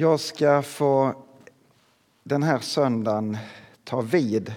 Jag 0.00 0.20
ska 0.20 0.62
få 0.62 1.14
den 2.24 2.42
här 2.42 2.58
söndagen 2.58 3.36
ta 3.84 4.00
vid 4.00 4.54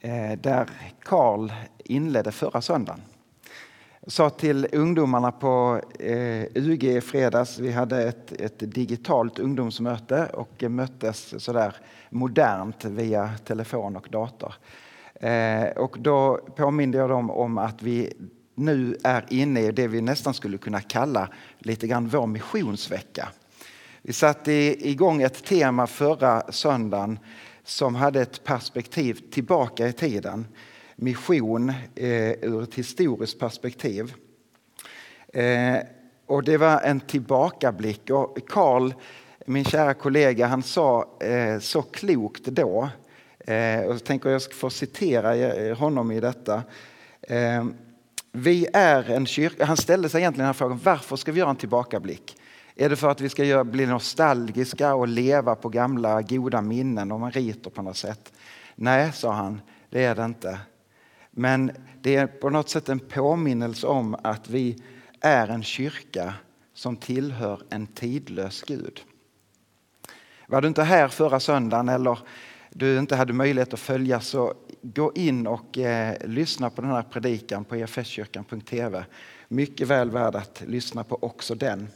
eh, 0.00 0.38
där 0.40 0.70
Karl 1.02 1.52
inledde 1.84 2.32
förra 2.32 2.60
söndagen. 2.60 3.00
Jag 4.00 4.12
sa 4.12 4.30
till 4.30 4.68
ungdomarna 4.72 5.32
på 5.32 5.80
eh, 5.98 6.44
UG 6.54 6.84
i 6.84 7.00
fredags, 7.00 7.58
vi 7.58 7.72
hade 7.72 8.08
ett, 8.08 8.32
ett 8.32 8.58
digitalt 8.58 9.38
ungdomsmöte 9.38 10.26
och 10.26 10.62
möttes 10.62 11.44
sådär 11.44 11.76
modernt 12.10 12.84
via 12.84 13.30
telefon 13.44 13.96
och 13.96 14.08
dator. 14.10 14.54
Eh, 15.14 15.68
och 15.76 15.96
då 16.00 16.40
påminde 16.56 16.98
jag 16.98 17.10
dem 17.10 17.30
om 17.30 17.58
att 17.58 17.82
vi 17.82 18.12
nu 18.54 18.96
är 19.04 19.24
inne 19.28 19.60
i 19.60 19.72
det 19.72 19.88
vi 19.88 20.00
nästan 20.00 20.34
skulle 20.34 20.58
kunna 20.58 20.80
kalla 20.80 21.28
lite 21.58 21.86
grann 21.86 22.08
vår 22.08 22.26
missionsvecka. 22.26 23.28
Vi 24.08 24.14
satte 24.14 24.52
igång 24.88 25.22
ett 25.22 25.44
tema 25.44 25.86
förra 25.86 26.52
söndagen 26.52 27.18
som 27.64 27.94
hade 27.94 28.22
ett 28.22 28.44
perspektiv 28.44 29.20
tillbaka 29.30 29.88
i 29.88 29.92
tiden. 29.92 30.46
Mission 30.96 31.68
eh, 31.94 32.30
ur 32.30 32.62
ett 32.62 32.74
historiskt 32.74 33.38
perspektiv. 33.38 34.14
Eh, 35.32 35.76
och 36.26 36.44
det 36.44 36.56
var 36.56 36.80
en 36.80 37.00
tillbakablick. 37.00 38.10
Och 38.10 38.38
Carl, 38.48 38.94
min 39.46 39.64
kära 39.64 39.94
kollega, 39.94 40.46
han 40.46 40.62
sa 40.62 41.18
eh, 41.20 41.58
så 41.58 41.82
klokt 41.82 42.44
då. 42.44 42.88
Eh, 43.38 43.80
och 43.80 43.94
jag 43.94 44.04
tänker 44.04 44.30
jag 44.30 44.42
ska 44.42 44.54
få 44.54 44.70
citera 44.70 45.36
eh, 45.36 45.76
honom 45.76 46.12
i 46.12 46.20
detta. 46.20 46.62
Eh, 47.22 47.64
vi 48.32 48.66
är 48.72 49.10
en 49.10 49.26
kyrka. 49.26 49.64
Han 49.64 49.76
ställde 49.76 50.08
sig 50.08 50.20
egentligen 50.20 50.38
den 50.38 50.46
här 50.46 50.52
frågan, 50.52 50.80
varför 50.84 51.16
ska 51.16 51.32
vi 51.32 51.38
göra 51.38 51.50
en 51.50 51.56
tillbakablick? 51.56 52.37
Är 52.80 52.88
det 52.88 52.96
för 52.96 53.10
att 53.10 53.20
vi 53.20 53.28
ska 53.28 53.44
göra, 53.44 53.64
bli 53.64 53.86
nostalgiska 53.86 54.94
och 54.94 55.08
leva 55.08 55.54
på 55.54 55.68
gamla 55.68 56.22
goda 56.22 56.62
minnen 56.62 57.12
och 57.12 57.20
meriter 57.20 57.70
på 57.70 57.82
något 57.82 57.96
sätt? 57.96 58.32
Nej, 58.74 59.12
sa 59.12 59.32
han, 59.32 59.60
det 59.90 60.04
är 60.04 60.14
det 60.14 60.24
inte. 60.24 60.58
Men 61.30 61.70
det 62.00 62.16
är 62.16 62.26
på 62.26 62.50
något 62.50 62.68
sätt 62.68 62.88
en 62.88 62.98
påminnelse 62.98 63.86
om 63.86 64.16
att 64.22 64.50
vi 64.50 64.82
är 65.20 65.48
en 65.48 65.62
kyrka 65.62 66.34
som 66.74 66.96
tillhör 66.96 67.62
en 67.70 67.86
tidlös 67.86 68.62
Gud. 68.62 69.00
Var 70.46 70.62
du 70.62 70.68
inte 70.68 70.82
här 70.82 71.08
förra 71.08 71.40
söndagen 71.40 71.88
eller 71.88 72.18
du 72.70 72.98
inte 72.98 73.16
hade 73.16 73.32
möjlighet 73.32 73.74
att 73.74 73.80
följa 73.80 74.20
så 74.20 74.54
gå 74.82 75.12
in 75.14 75.46
och 75.46 75.78
eh, 75.78 76.16
lyssna 76.28 76.70
på 76.70 76.82
den 76.82 76.90
här 76.90 77.02
predikan 77.02 77.64
på 77.64 77.74
efskyrkan.tv. 77.74 79.04
Mycket 79.48 79.88
väl 79.88 80.10
värd 80.10 80.34
att 80.34 80.62
lyssna 80.66 81.04
på 81.04 81.18
också 81.20 81.54
den. 81.54 81.88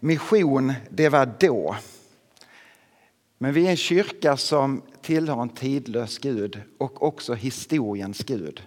Mission, 0.00 0.72
det 0.90 1.08
var 1.08 1.34
då. 1.40 1.76
Men 3.38 3.52
vi 3.52 3.66
är 3.66 3.70
en 3.70 3.76
kyrka 3.76 4.36
som 4.36 4.82
tillhör 5.02 5.42
en 5.42 5.48
tidlös 5.48 6.18
Gud 6.18 6.60
och 6.78 7.02
också 7.02 7.34
historiens 7.34 8.18
Gud. 8.18 8.62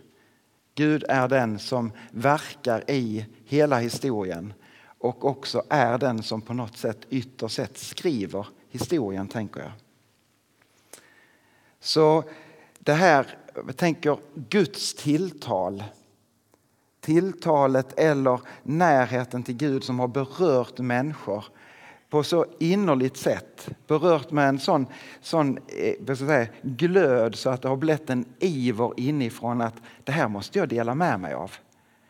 Gud 0.76 1.04
är 1.10 1.28
den 1.28 1.60
som 1.60 1.92
verkar 2.12 2.92
i 2.92 3.26
hela 3.46 3.80
historien 3.80 4.54
och 5.00 5.26
också 5.26 5.64
är 5.70 5.98
den 5.98 6.24
som 6.24 6.42
på 6.42 6.54
något 6.54 6.78
sätt 6.78 7.06
ytterst 7.10 7.56
sett 7.56 7.78
skriver 7.78 8.48
historien, 8.70 9.28
tänker 9.28 9.60
jag. 9.60 9.72
Så 11.80 12.24
det 12.80 12.94
här, 12.94 13.38
jag 13.54 13.78
tänker 13.78 14.18
Guds 14.34 14.94
tilltal 14.94 15.84
tilltalet 17.08 18.00
eller 18.00 18.40
närheten 18.64 19.44
till 19.44 19.58
Gud 19.58 19.84
som 19.84 20.00
har 20.00 20.08
berört 20.08 20.80
människor 20.80 21.46
på 22.10 22.24
så 22.24 22.46
innerligt 22.60 23.18
sätt. 23.18 23.70
Berört 23.88 24.32
med 24.32 24.50
en 24.50 24.60
sån, 24.60 24.86
sån 25.22 25.58
eh, 26.08 26.16
säga, 26.16 26.48
glöd 26.62 27.36
så 27.36 27.50
att 27.50 27.62
det 27.62 27.70
har 27.70 27.76
blivit 27.76 28.10
en 28.10 28.26
iver 28.40 28.94
inifrån 28.98 29.62
att 29.62 29.74
det 30.04 30.12
här 30.12 30.28
måste 30.28 30.60
jag 30.60 30.70
dela 30.70 30.96
med 30.96 31.20
mig 31.20 31.34
av. 31.34 31.52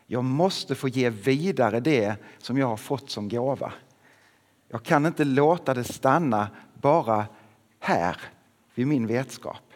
Jag 0.08 0.24
måste 0.24 0.76
få 0.76 0.88
ge 0.88 1.10
vidare 1.10 1.80
det 1.80 2.16
som 2.38 2.58
jag 2.58 2.68
har 2.68 2.78
fått 2.78 3.10
som 3.10 3.30
gåva. 3.30 3.74
Jag 4.70 4.84
kan 4.84 5.06
inte 5.06 5.24
låta 5.24 5.74
det 5.74 5.84
stanna 5.84 6.48
bara 6.74 7.26
här 7.80 8.18
vid 8.76 8.88
min 8.88 9.08
vetskap. 9.08 9.74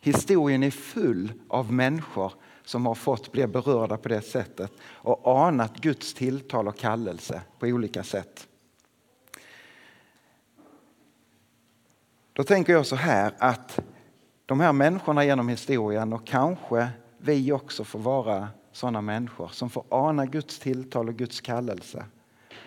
Historien 0.00 0.62
är 0.62 0.70
full 0.70 1.32
av 1.48 1.72
människor 1.72 2.32
som 2.70 2.86
har 2.86 2.94
fått 2.94 3.32
bli 3.32 3.46
berörda 3.46 3.96
på 3.96 4.08
det 4.08 4.22
sättet 4.22 4.72
och 4.82 5.40
anat 5.40 5.76
Guds 5.76 6.14
tilltal 6.14 6.68
och 6.68 6.78
kallelse 6.78 7.42
på 7.58 7.66
olika 7.66 8.02
sätt. 8.02 8.48
Då 12.32 12.44
tänker 12.44 12.72
jag 12.72 12.86
så 12.86 12.96
här 12.96 13.34
att 13.38 13.80
de 14.46 14.60
här 14.60 14.72
människorna 14.72 15.24
genom 15.24 15.48
historien 15.48 16.12
och 16.12 16.26
kanske 16.26 16.88
vi 17.18 17.52
också 17.52 17.84
får 17.84 17.98
vara 17.98 18.48
sådana 18.72 19.00
människor 19.00 19.48
som 19.48 19.70
får 19.70 19.84
ana 19.88 20.26
Guds 20.26 20.58
tilltal 20.58 21.08
och 21.08 21.16
Guds 21.16 21.40
kallelse. 21.40 22.04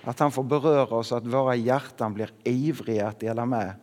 Att 0.04 0.20
han 0.20 0.32
får 0.32 0.44
beröra 0.44 0.96
oss 0.96 1.12
att 1.12 1.26
våra 1.26 1.56
hjärtan 1.56 2.14
blir 2.14 2.32
ivriga 2.44 3.08
att 3.08 3.20
dela 3.20 3.46
med. 3.46 3.74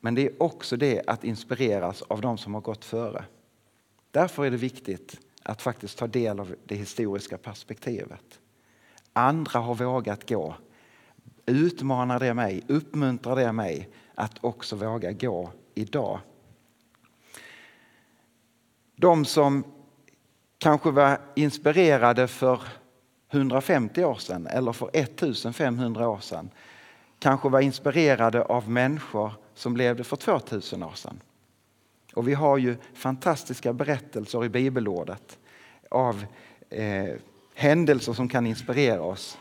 Men 0.00 0.14
det 0.14 0.26
är 0.26 0.42
också 0.42 0.76
det 0.76 1.02
att 1.06 1.24
inspireras 1.24 2.02
av 2.02 2.20
de 2.20 2.38
som 2.38 2.54
har 2.54 2.60
gått 2.60 2.84
före. 2.84 3.24
Därför 4.16 4.44
är 4.44 4.50
det 4.50 4.56
viktigt 4.56 5.20
att 5.42 5.62
faktiskt 5.62 5.98
ta 5.98 6.06
del 6.06 6.40
av 6.40 6.54
det 6.64 6.74
historiska 6.74 7.38
perspektivet. 7.38 8.40
Andra 9.12 9.60
har 9.60 9.74
vågat 9.74 10.28
gå. 10.28 10.54
Utmanar 11.46 12.20
det 12.20 12.34
mig, 12.34 12.62
uppmuntrar 12.68 13.36
det 13.36 13.52
mig 13.52 13.88
att 14.14 14.44
också 14.44 14.76
våga 14.76 15.12
gå 15.12 15.52
idag. 15.74 16.20
De 18.96 19.24
som 19.24 19.64
kanske 20.58 20.90
var 20.90 21.18
inspirerade 21.34 22.28
för 22.28 22.60
150 23.30 24.04
år 24.04 24.14
sedan 24.14 24.46
eller 24.46 24.72
för 24.72 24.90
1500 24.92 26.08
år 26.08 26.20
sedan 26.20 26.50
kanske 27.18 27.48
var 27.48 27.60
inspirerade 27.60 28.44
av 28.44 28.70
människor 28.70 29.32
som 29.54 29.76
levde 29.76 30.04
för 30.04 30.16
2000 30.16 30.82
år 30.82 30.94
sedan. 30.94 31.20
Och 32.16 32.28
vi 32.28 32.34
har 32.34 32.58
ju 32.58 32.76
fantastiska 32.94 33.72
berättelser 33.72 34.44
i 34.44 34.48
bibelordet 34.48 35.38
av 35.90 36.24
eh, 36.70 37.14
händelser 37.54 38.12
som 38.12 38.28
kan 38.28 38.46
inspirera 38.46 39.02
oss. 39.02 39.38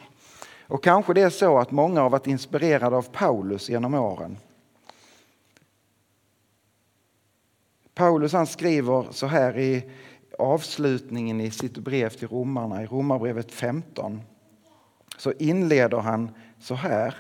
Och 0.67 0.83
kanske 0.83 1.13
det 1.13 1.21
är 1.21 1.29
så 1.29 1.57
att 1.57 1.71
många 1.71 2.01
har 2.01 2.09
varit 2.09 2.27
inspirerade 2.27 2.95
av 2.95 3.01
Paulus 3.11 3.69
genom 3.69 3.93
åren. 3.93 4.37
Paulus 7.93 8.33
han 8.33 8.47
skriver 8.47 9.07
så 9.11 9.27
här 9.27 9.57
i 9.57 9.91
avslutningen 10.39 11.41
i 11.41 11.51
sitt 11.51 11.77
brev 11.77 12.09
till 12.09 12.27
romarna, 12.27 12.83
i 12.83 12.85
Romarbrevet 12.85 13.51
15. 13.51 14.21
Så 15.17 15.31
inleder 15.31 15.97
han 15.97 16.29
så 16.59 16.75
här, 16.75 17.15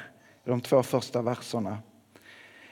i 0.45 0.49
de 0.49 0.61
två 0.61 0.83
första 0.83 1.21
verserna. 1.21 1.77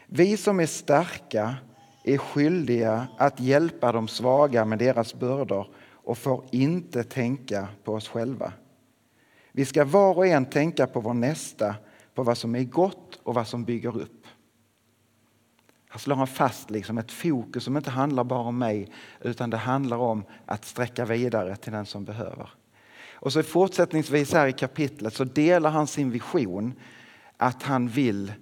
Vi 0.06 0.38
som 0.38 0.60
är 0.60 0.66
starka 0.66 1.56
är 2.04 2.18
skyldiga 2.18 3.08
att 3.18 3.40
hjälpa 3.40 3.92
de 3.92 4.08
svaga 4.08 4.66
med 4.66 4.80
deras 4.80 5.14
bördor 5.14 5.68
och 5.92 6.18
får 6.18 6.46
inte 6.52 7.04
tänka 7.04 7.68
på 7.84 7.94
oss 7.94 8.08
själva. 8.08 8.54
Vi 9.52 9.66
ska 9.66 9.86
var 9.86 10.18
och 10.18 10.28
en 10.28 10.46
tänka 10.46 10.88
på 10.88 11.00
vår 11.00 11.14
nästa, 11.14 11.76
på 12.14 12.24
vad 12.24 12.38
som 12.38 12.56
är 12.56 12.64
gott 12.64 13.20
och 13.24 13.34
vad 13.34 13.48
som 13.48 13.64
bygger 13.64 13.98
upp. 13.98 14.28
Här 15.90 16.00
slår 16.00 16.16
han 16.16 16.28
fast 16.28 16.70
liksom 16.70 16.98
ett 16.98 17.12
fokus 17.12 17.64
som 17.64 17.78
inte 17.78 17.90
handlar 17.90 18.24
bara 18.24 18.40
om 18.40 18.58
mig 18.58 18.92
utan 19.22 19.50
det 19.50 19.58
handlar 19.58 19.98
om 19.98 20.24
att 20.46 20.66
sträcka 20.66 21.06
vidare 21.06 21.56
till 21.56 21.72
den 21.72 21.86
som 21.86 22.06
behöver. 22.06 22.50
Och 23.14 23.34
så 23.34 23.44
fortsättningsvis 23.44 24.34
här 24.34 24.48
i 24.48 24.54
kapitlet 24.54 25.14
så 25.14 25.24
delar 25.24 25.70
han 25.70 25.88
sin 25.88 26.12
vision 26.12 26.74
att 27.38 27.64
han 27.64 27.88
vill 27.88 28.34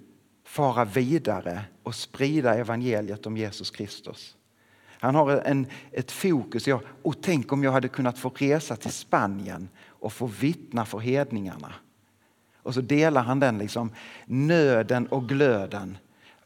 fara 0.44 0.84
vidare 0.84 1.64
och 1.82 1.94
sprida 1.94 2.54
evangeliet 2.54 3.26
om 3.26 3.36
Jesus 3.36 3.70
Kristus. 3.70 4.36
Han 5.02 5.14
har 5.14 5.30
en, 5.30 5.66
ett 5.92 6.12
fokus. 6.12 6.66
Jag, 6.66 6.80
och 7.02 7.22
tänk 7.22 7.52
om 7.52 7.64
jag 7.64 7.72
hade 7.72 7.88
kunnat 7.88 8.18
få 8.18 8.28
resa 8.28 8.76
till 8.76 8.92
Spanien 8.92 9.68
och 9.86 10.12
få 10.12 10.26
vittna 10.26 10.84
för 10.84 10.98
hedningarna. 10.98 11.74
Och 12.62 12.74
så 12.74 12.80
delar 12.80 13.22
han 13.22 13.40
den 13.40 13.58
liksom 13.58 13.92
nöden 14.26 15.06
och 15.06 15.28
glöden. 15.28 15.98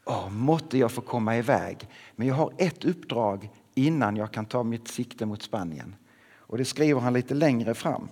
Åh, 0.05 0.29
måtte 0.29 0.77
jag 0.77 0.91
få 0.91 1.01
komma 1.01 1.37
iväg. 1.37 1.87
Men 2.15 2.27
jag 2.27 2.35
har 2.35 2.53
ett 2.57 2.85
uppdrag 2.85 3.49
innan 3.75 4.15
jag 4.15 4.31
kan 4.31 4.45
ta 4.45 4.63
mitt 4.63 4.87
sikte 4.87 5.25
mot 5.25 5.43
Spanien. 5.43 5.95
Och 6.35 6.57
det 6.57 6.65
skriver 6.65 7.01
han 7.01 7.13
lite 7.13 7.33
längre 7.33 7.73
fram. 7.73 8.09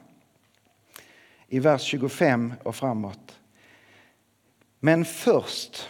I 1.47 1.59
vers 1.59 1.81
25 1.81 2.53
och 2.63 2.75
framåt. 2.75 3.39
Men 4.79 5.05
först 5.05 5.89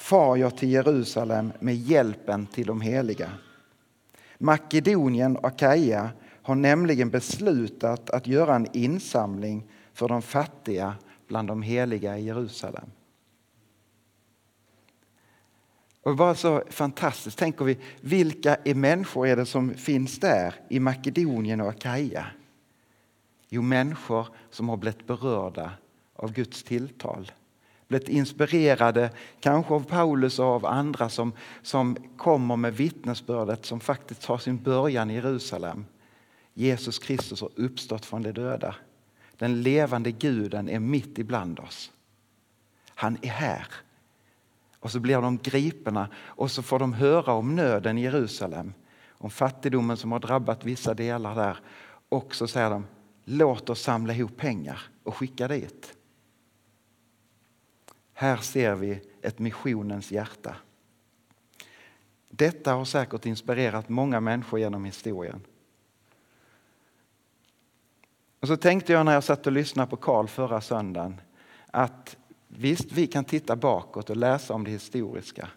far 0.00 0.36
jag 0.36 0.56
till 0.56 0.70
Jerusalem 0.70 1.52
med 1.60 1.76
hjälpen 1.76 2.46
till 2.46 2.66
de 2.66 2.80
heliga. 2.80 3.32
Makedonien 4.38 5.36
och 5.36 5.44
Akaia 5.44 6.10
har 6.42 6.54
nämligen 6.54 7.10
beslutat 7.10 8.10
att 8.10 8.26
göra 8.26 8.56
en 8.56 8.66
insamling 8.72 9.70
för 9.92 10.08
de 10.08 10.22
fattiga 10.22 10.94
bland 11.28 11.48
de 11.48 11.62
heliga 11.62 12.18
i 12.18 12.24
Jerusalem. 12.24 12.90
Och 16.02 16.16
bara 16.16 16.34
så 16.34 16.62
fantastiskt 16.70 17.38
tänker 17.38 17.64
vi, 17.64 17.78
vilka 18.00 18.56
är 18.64 18.74
människor 18.74 19.26
är 19.26 19.36
det 19.36 19.46
som 19.46 19.74
finns 19.74 20.20
där 20.20 20.54
i 20.68 20.80
Makedonien 20.80 21.60
och 21.60 21.68
Akaja? 21.68 22.26
Jo, 23.48 23.62
människor 23.62 24.28
som 24.50 24.68
har 24.68 24.76
blivit 24.76 25.06
berörda 25.06 25.72
av 26.16 26.32
Guds 26.32 26.62
tilltal. 26.62 27.30
Blivit 27.90 28.08
inspirerade, 28.08 29.10
kanske 29.40 29.74
av 29.74 29.84
Paulus 29.84 30.38
och 30.38 30.44
av 30.44 30.66
andra 30.66 31.08
som, 31.08 31.32
som 31.62 31.96
kommer 32.16 32.56
med 32.56 32.76
vittnesbördet 32.76 33.66
som 33.66 33.80
faktiskt 33.80 34.24
har 34.24 34.38
sin 34.38 34.62
början 34.62 35.10
i 35.10 35.14
Jerusalem. 35.14 35.84
Jesus 36.54 36.98
Kristus 36.98 37.40
har 37.40 37.50
uppstått 37.56 38.06
från 38.06 38.22
de 38.22 38.32
döda. 38.32 38.74
Den 39.36 39.62
levande 39.62 40.12
guden 40.12 40.68
är 40.68 40.80
mitt 40.80 41.18
ibland 41.18 41.60
oss. 41.60 41.92
Han 42.94 43.18
är 43.22 43.28
här. 43.28 43.66
Och 44.80 44.90
så 44.90 45.00
blir 45.00 45.22
de 45.22 45.38
gripna 45.38 46.08
och 46.16 46.50
så 46.50 46.62
får 46.62 46.78
de 46.78 46.92
höra 46.92 47.32
om 47.32 47.56
nöden 47.56 47.98
i 47.98 48.02
Jerusalem. 48.02 48.74
Om 49.08 49.30
fattigdomen 49.30 49.96
som 49.96 50.12
har 50.12 50.20
drabbat 50.20 50.64
vissa 50.64 50.94
delar 50.94 51.34
där. 51.34 51.58
Och 52.08 52.34
så 52.34 52.46
säger 52.46 52.70
de, 52.70 52.86
låt 53.24 53.70
oss 53.70 53.82
samla 53.82 54.14
ihop 54.14 54.36
pengar 54.36 54.82
och 55.02 55.16
skicka 55.16 55.48
dit. 55.48 55.94
Här 58.20 58.36
ser 58.36 58.74
vi 58.74 59.00
ett 59.22 59.38
missionens 59.38 60.12
hjärta. 60.12 60.56
Detta 62.28 62.72
har 62.72 62.84
säkert 62.84 63.26
inspirerat 63.26 63.88
många 63.88 64.20
människor 64.20 64.60
genom 64.60 64.84
historien. 64.84 65.40
Och 68.40 68.48
så 68.48 68.56
tänkte 68.56 68.92
jag 68.92 69.06
när 69.06 69.12
jag 69.12 69.24
satt 69.24 69.46
och 69.46 69.52
lyssnade 69.52 69.90
på 69.90 69.96
Karl 69.96 70.26
förra 70.26 70.60
söndagen 70.60 71.20
att 71.66 72.16
visst, 72.48 72.92
vi 72.92 73.06
kan 73.06 73.24
titta 73.24 73.56
bakåt 73.56 74.10
och 74.10 74.16
läsa 74.16 74.54
om 74.54 74.64
det 74.64 74.70
historiska. 74.70 75.48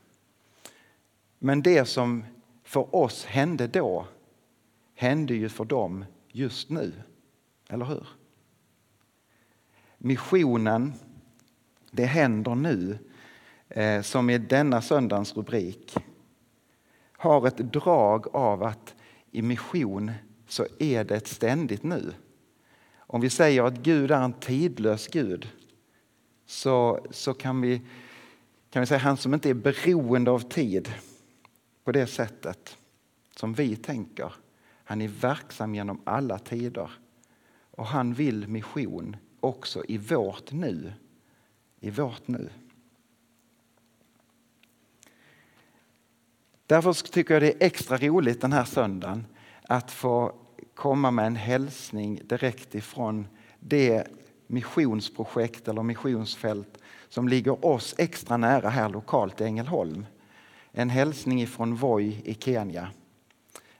Men 1.39 1.61
det 1.61 1.85
som 1.85 2.25
för 2.63 2.95
oss 2.95 3.25
hände 3.25 3.67
då 3.67 4.07
hände 4.95 5.33
ju 5.33 5.49
för 5.49 5.65
dem 5.65 6.05
just 6.27 6.69
nu. 6.69 6.93
Eller 7.69 7.85
hur? 7.85 8.07
Missionen, 9.97 10.93
det 11.95 12.05
händer 12.05 12.55
nu, 12.55 12.97
eh, 13.69 14.01
som 14.01 14.29
i 14.29 14.37
denna 14.37 14.81
söndagens 14.81 15.35
rubrik 15.35 15.95
har 17.11 17.47
ett 17.47 17.57
drag 17.57 18.35
av 18.35 18.63
att 18.63 18.95
i 19.31 19.41
mission 19.41 20.11
så 20.47 20.65
är 20.79 21.03
det 21.03 21.15
ett 21.15 21.27
ständigt 21.27 21.83
nu. 21.83 22.13
Om 22.97 23.21
vi 23.21 23.29
säger 23.29 23.63
att 23.63 23.77
Gud 23.77 24.11
är 24.11 24.21
en 24.21 24.33
tidlös 24.33 25.07
Gud 25.07 25.49
så, 26.45 27.05
så 27.11 27.33
kan, 27.33 27.61
vi, 27.61 27.81
kan 28.69 28.79
vi 28.79 28.85
säga 28.85 28.99
han 28.99 29.17
som 29.17 29.33
inte 29.33 29.49
är 29.49 29.53
beroende 29.53 30.31
av 30.31 30.39
tid 30.39 30.93
på 31.83 31.91
det 31.91 32.07
sättet 32.07 32.77
som 33.35 33.53
vi 33.53 33.75
tänker. 33.75 34.33
Han 34.83 35.01
är 35.01 35.07
verksam 35.07 35.75
genom 35.75 36.01
alla 36.03 36.39
tider 36.39 36.91
och 37.71 37.85
han 37.85 38.13
vill 38.13 38.47
mission 38.47 39.15
också 39.39 39.83
i 39.87 39.97
vårt 39.97 40.51
nu. 40.51 40.93
I 41.83 41.89
vårt 41.89 42.27
nu. 42.27 42.49
Därför 46.67 46.93
tycker 46.93 47.33
jag 47.33 47.43
det 47.43 47.63
är 47.63 47.67
extra 47.67 47.97
roligt 47.97 48.41
den 48.41 48.53
här 48.53 48.63
söndagen 48.65 49.25
att 49.67 49.91
få 49.91 50.35
komma 50.73 51.11
med 51.11 51.27
en 51.27 51.35
hälsning 51.35 52.21
direkt 52.23 52.75
ifrån 52.75 53.27
det 53.59 54.07
missionsprojekt 54.47 55.67
eller 55.67 55.83
missionsfält 55.83 56.77
som 57.09 57.27
ligger 57.27 57.65
oss 57.65 57.95
extra 57.97 58.37
nära 58.37 58.69
här 58.69 58.89
lokalt 58.89 59.41
i 59.41 59.43
Ängelholm. 59.43 60.05
En 60.71 60.89
hälsning 60.89 61.41
ifrån 61.41 61.75
Voi 61.75 62.21
i 62.25 62.33
Kenya. 62.33 62.91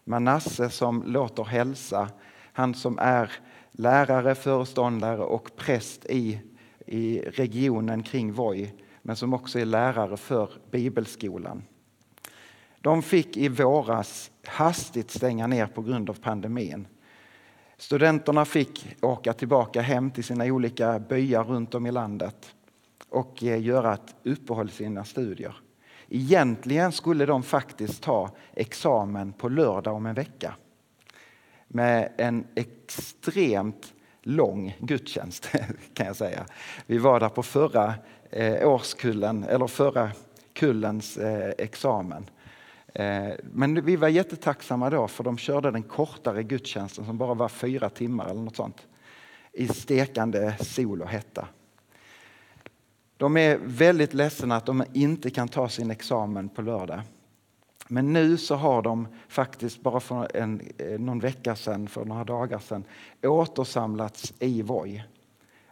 Manasse 0.03 0.69
som 0.69 1.03
låter 1.03 1.43
hälsa, 1.43 2.09
han 2.53 2.73
som 2.73 2.99
är 2.99 3.31
lärare, 3.71 4.35
föreståndare 4.35 5.21
och 5.23 5.55
präst 5.55 6.05
i, 6.05 6.39
i 6.93 7.21
regionen 7.21 8.03
kring 8.03 8.33
Voi 8.33 8.73
men 9.01 9.15
som 9.15 9.33
också 9.33 9.59
är 9.59 9.65
lärare 9.65 10.17
för 10.17 10.49
bibelskolan. 10.71 11.63
De 12.81 13.01
fick 13.01 13.37
i 13.37 13.47
våras 13.47 14.31
hastigt 14.45 15.11
stänga 15.11 15.47
ner 15.47 15.65
på 15.67 15.81
grund 15.81 16.09
av 16.09 16.13
pandemin. 16.13 16.87
Studenterna 17.77 18.45
fick 18.45 18.95
åka 19.01 19.33
tillbaka 19.33 19.81
hem 19.81 20.11
till 20.11 20.23
sina 20.23 20.45
olika 20.45 20.99
byar 20.99 21.43
runt 21.43 21.75
om 21.75 21.85
i 21.85 21.91
landet 21.91 22.55
och 23.09 23.43
eh, 23.43 23.61
göra 23.61 23.93
ett 23.93 24.15
uppehåll 24.23 24.67
i 24.67 24.71
sina 24.71 25.05
studier. 25.05 25.55
Egentligen 26.09 26.91
skulle 26.91 27.25
de 27.25 27.43
faktiskt 27.43 28.03
ta 28.03 28.29
examen 28.53 29.33
på 29.33 29.49
lördag 29.49 29.95
om 29.95 30.05
en 30.05 30.15
vecka 30.15 30.55
med 31.67 32.11
en 32.17 32.47
extremt 32.55 33.93
lång 34.23 34.77
gudstjänst 34.79 35.49
kan 35.93 36.05
jag 36.05 36.15
säga. 36.15 36.45
Vi 36.85 36.97
var 36.97 37.19
där 37.19 37.29
på 37.29 37.43
förra 37.43 37.93
eh, 38.29 38.69
årskullen, 38.69 39.43
eller 39.43 39.67
förra 39.67 40.11
kullens 40.53 41.17
eh, 41.17 41.53
examen. 41.57 42.29
Eh, 42.93 43.29
men 43.43 43.85
vi 43.85 43.95
var 43.95 44.07
jättetacksamma 44.07 44.89
då 44.89 45.07
för 45.07 45.23
de 45.23 45.37
körde 45.37 45.71
den 45.71 45.83
kortare 45.83 46.43
gudstjänsten 46.43 47.05
som 47.05 47.17
bara 47.17 47.33
var 47.33 47.49
fyra 47.49 47.89
timmar 47.89 48.29
eller 48.29 48.41
något 48.41 48.55
sånt. 48.55 48.87
I 49.53 49.67
stekande 49.67 50.55
sol 50.59 51.01
och 51.01 51.09
hetta. 51.09 51.47
De 53.17 53.37
är 53.37 53.59
väldigt 53.63 54.13
ledsna 54.13 54.55
att 54.55 54.65
de 54.65 54.83
inte 54.93 55.29
kan 55.29 55.47
ta 55.47 55.69
sin 55.69 55.91
examen 55.91 56.49
på 56.49 56.61
lördag. 56.61 57.01
Men 57.87 58.13
nu 58.13 58.37
så 58.37 58.55
har 58.55 58.81
de 58.81 59.07
faktiskt 59.27 59.81
bara 59.81 59.99
för 59.99 60.35
en, 60.35 60.61
eh, 60.77 60.99
någon 60.99 61.19
vecka 61.19 61.55
sedan, 61.55 61.87
för 61.87 62.05
några 62.05 62.23
dagar 62.23 62.59
sedan, 62.59 62.83
återsamlats 63.23 64.33
i 64.39 64.61
Voi 64.61 65.03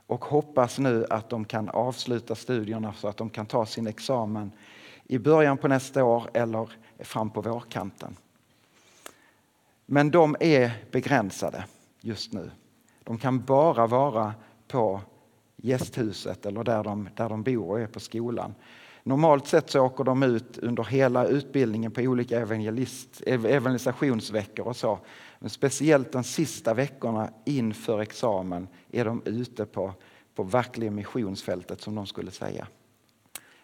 och 0.07 0.25
hoppas 0.25 0.79
nu 0.79 1.05
att 1.09 1.29
de 1.29 1.45
kan 1.45 1.69
avsluta 1.69 2.35
studierna 2.35 2.93
så 2.93 3.07
att 3.07 3.17
de 3.17 3.29
kan 3.29 3.45
ta 3.45 3.65
sin 3.65 3.87
examen 3.87 4.51
i 5.03 5.17
början 5.17 5.57
på 5.57 5.67
nästa 5.67 6.03
år 6.03 6.29
eller 6.33 6.69
fram 6.99 7.29
på 7.29 7.41
vårkanten. 7.41 8.15
Men 9.85 10.11
de 10.11 10.35
är 10.39 10.71
begränsade 10.91 11.65
just 12.01 12.33
nu. 12.33 12.51
De 13.03 13.17
kan 13.17 13.45
bara 13.45 13.87
vara 13.87 14.33
på 14.67 15.01
gästhuset 15.55 16.45
eller 16.45 16.63
där 16.63 16.83
de, 16.83 17.09
där 17.15 17.29
de 17.29 17.43
bor 17.43 17.69
och 17.69 17.79
är 17.79 17.87
på 17.87 17.99
skolan. 17.99 18.55
Normalt 19.03 19.47
sett 19.47 19.69
så 19.69 19.81
åker 19.81 20.03
de 20.03 20.23
ut 20.23 20.57
under 20.57 20.83
hela 20.83 21.27
utbildningen 21.27 21.91
på 21.91 22.01
olika 22.01 22.39
evangelist, 22.39 23.21
evangelisationsveckor 23.25 24.67
och 24.67 24.75
så. 24.75 24.99
Men 25.39 25.49
speciellt 25.49 26.11
de 26.11 26.23
sista 26.23 26.73
veckorna 26.73 27.29
inför 27.45 27.99
examen 27.99 28.67
är 28.91 29.05
de 29.05 29.21
ute 29.25 29.65
på, 29.65 29.93
på 30.35 30.43
verkliga 30.43 30.91
missionsfältet 30.91 31.81
som 31.81 31.95
de 31.95 32.07
skulle 32.07 32.31
säga. 32.31 32.67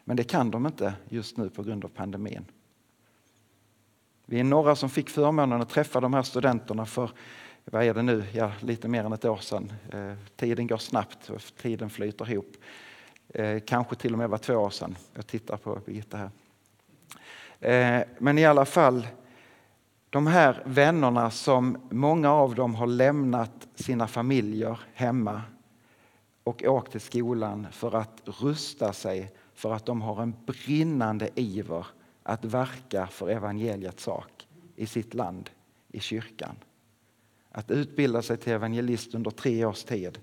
Men 0.03 0.17
det 0.17 0.23
kan 0.23 0.51
de 0.51 0.65
inte 0.65 0.93
just 1.09 1.37
nu 1.37 1.49
på 1.49 1.63
grund 1.63 1.85
av 1.85 1.89
pandemin. 1.89 2.45
Vi 4.25 4.39
är 4.39 4.43
några 4.43 4.75
som 4.75 4.89
fick 4.89 5.09
förmånen 5.09 5.61
att 5.61 5.69
träffa 5.69 5.99
de 5.99 6.13
här 6.13 6.23
studenterna 6.23 6.85
för 6.85 7.11
vad 7.65 7.83
är 7.83 7.93
det 7.93 8.01
nu? 8.01 8.23
Ja, 8.33 8.51
lite 8.59 8.87
mer 8.87 9.03
än 9.03 9.13
ett 9.13 9.25
år 9.25 9.37
sedan. 9.37 9.73
Eh, 9.91 10.13
tiden 10.35 10.67
går 10.67 10.77
snabbt 10.77 11.29
och 11.29 11.41
tiden 11.61 11.89
flyter 11.89 12.31
ihop. 12.31 12.57
Eh, 13.29 13.59
kanske 13.59 13.95
till 13.95 14.13
och 14.13 14.19
med 14.19 14.29
var 14.29 14.37
två 14.37 14.53
år 14.53 14.69
sedan. 14.69 14.97
Jag 15.13 15.27
tittar 15.27 15.57
på 15.57 15.79
Birgitta 15.85 16.17
här. 16.17 16.29
Eh, 17.59 18.03
men 18.17 18.37
i 18.37 18.45
alla 18.45 18.65
fall, 18.65 19.07
de 20.09 20.27
här 20.27 20.63
vännerna 20.65 21.31
som 21.31 21.77
många 21.89 22.31
av 22.31 22.55
dem 22.55 22.75
har 22.75 22.87
lämnat 22.87 23.67
sina 23.75 24.07
familjer 24.07 24.79
hemma 24.93 25.41
och 26.43 26.63
åkt 26.63 26.91
till 26.91 27.01
skolan 27.01 27.67
för 27.71 27.95
att 27.95 28.21
rusta 28.25 28.93
sig 28.93 29.31
för 29.53 29.73
att 29.73 29.85
de 29.85 30.01
har 30.01 30.21
en 30.21 30.35
brinnande 30.45 31.29
iver 31.35 31.87
att 32.23 32.45
verka 32.45 33.07
för 33.07 33.29
evangeliets 33.29 34.03
sak 34.03 34.47
i 34.75 34.85
sitt 34.85 35.13
land, 35.13 35.49
i 35.91 35.99
kyrkan. 35.99 36.55
Att 37.51 37.71
utbilda 37.71 38.21
sig 38.21 38.37
till 38.37 38.53
evangelist 38.53 39.15
under 39.15 39.31
tre 39.31 39.65
års 39.65 39.83
tid. 39.83 40.19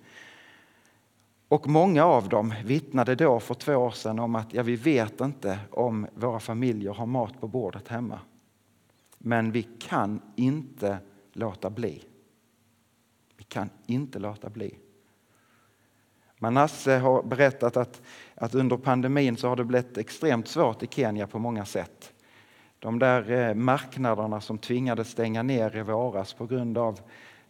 Och 1.54 1.68
många 1.68 2.04
av 2.04 2.28
dem 2.28 2.54
vittnade 2.64 3.14
då 3.14 3.40
för 3.40 3.54
två 3.54 3.75
år 3.75 3.90
sedan 3.90 4.18
om 4.18 4.34
att 4.34 4.54
ja, 4.54 4.62
vi 4.62 4.76
vet 4.76 5.20
inte 5.20 5.58
om 5.70 6.06
våra 6.14 6.40
familjer 6.40 6.92
har 6.92 7.06
mat 7.06 7.40
på 7.40 7.49
bordet 7.49 7.88
hemma. 7.88 8.20
Men 9.18 9.52
vi 9.52 9.62
kan 9.62 10.20
inte 10.37 10.99
låta 11.32 11.70
bli. 11.70 12.04
Vi 13.37 13.44
kan 13.44 13.70
inte 13.87 14.18
låta 14.18 14.50
bli. 14.50 14.78
Manasse 16.38 16.92
har 16.92 17.23
berättat 17.23 17.76
att, 17.76 18.02
att 18.34 18.54
under 18.54 18.76
pandemin 18.76 19.37
så 19.37 19.49
har 19.49 19.56
det 19.56 19.64
blivit 19.64 19.99
extremt 19.99 20.49
svårt 20.49 20.82
i 20.82 20.87
Kenya 20.87 21.26
på 21.26 21.38
många 21.38 21.64
sätt. 21.64 22.12
De 22.78 22.99
där 22.99 23.30
eh, 23.30 23.54
marknaderna 23.54 24.40
som 24.40 24.58
tvingades 24.58 25.11
stänga 25.11 25.42
ner 25.42 25.76
i 25.76 25.82
våras 25.82 26.32
på 26.32 26.46
grund 26.46 26.78
av, 26.78 27.00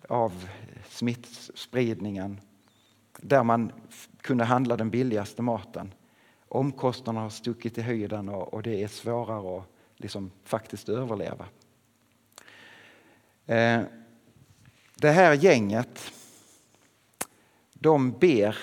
av 0.08 0.48
smittspridningen. 0.88 2.40
Där 3.18 3.44
man 3.44 3.72
kunde 4.20 4.44
handla 4.44 4.76
den 4.76 4.90
billigaste 4.90 5.42
maten. 5.42 5.94
Omkostnaderna 6.48 7.20
har 7.20 7.30
stuckit 7.30 7.78
i 7.78 7.82
höjden 7.82 8.28
och, 8.28 8.54
och 8.54 8.62
det 8.62 8.82
är 8.82 8.88
svårare 8.88 9.58
att 9.58 9.68
liksom 9.96 10.30
faktiskt 10.44 10.88
överleva. 10.88 11.46
Eh, 13.46 13.82
det 14.94 15.10
här 15.10 15.32
gänget, 15.34 16.12
de 17.72 18.12
ber 18.12 18.58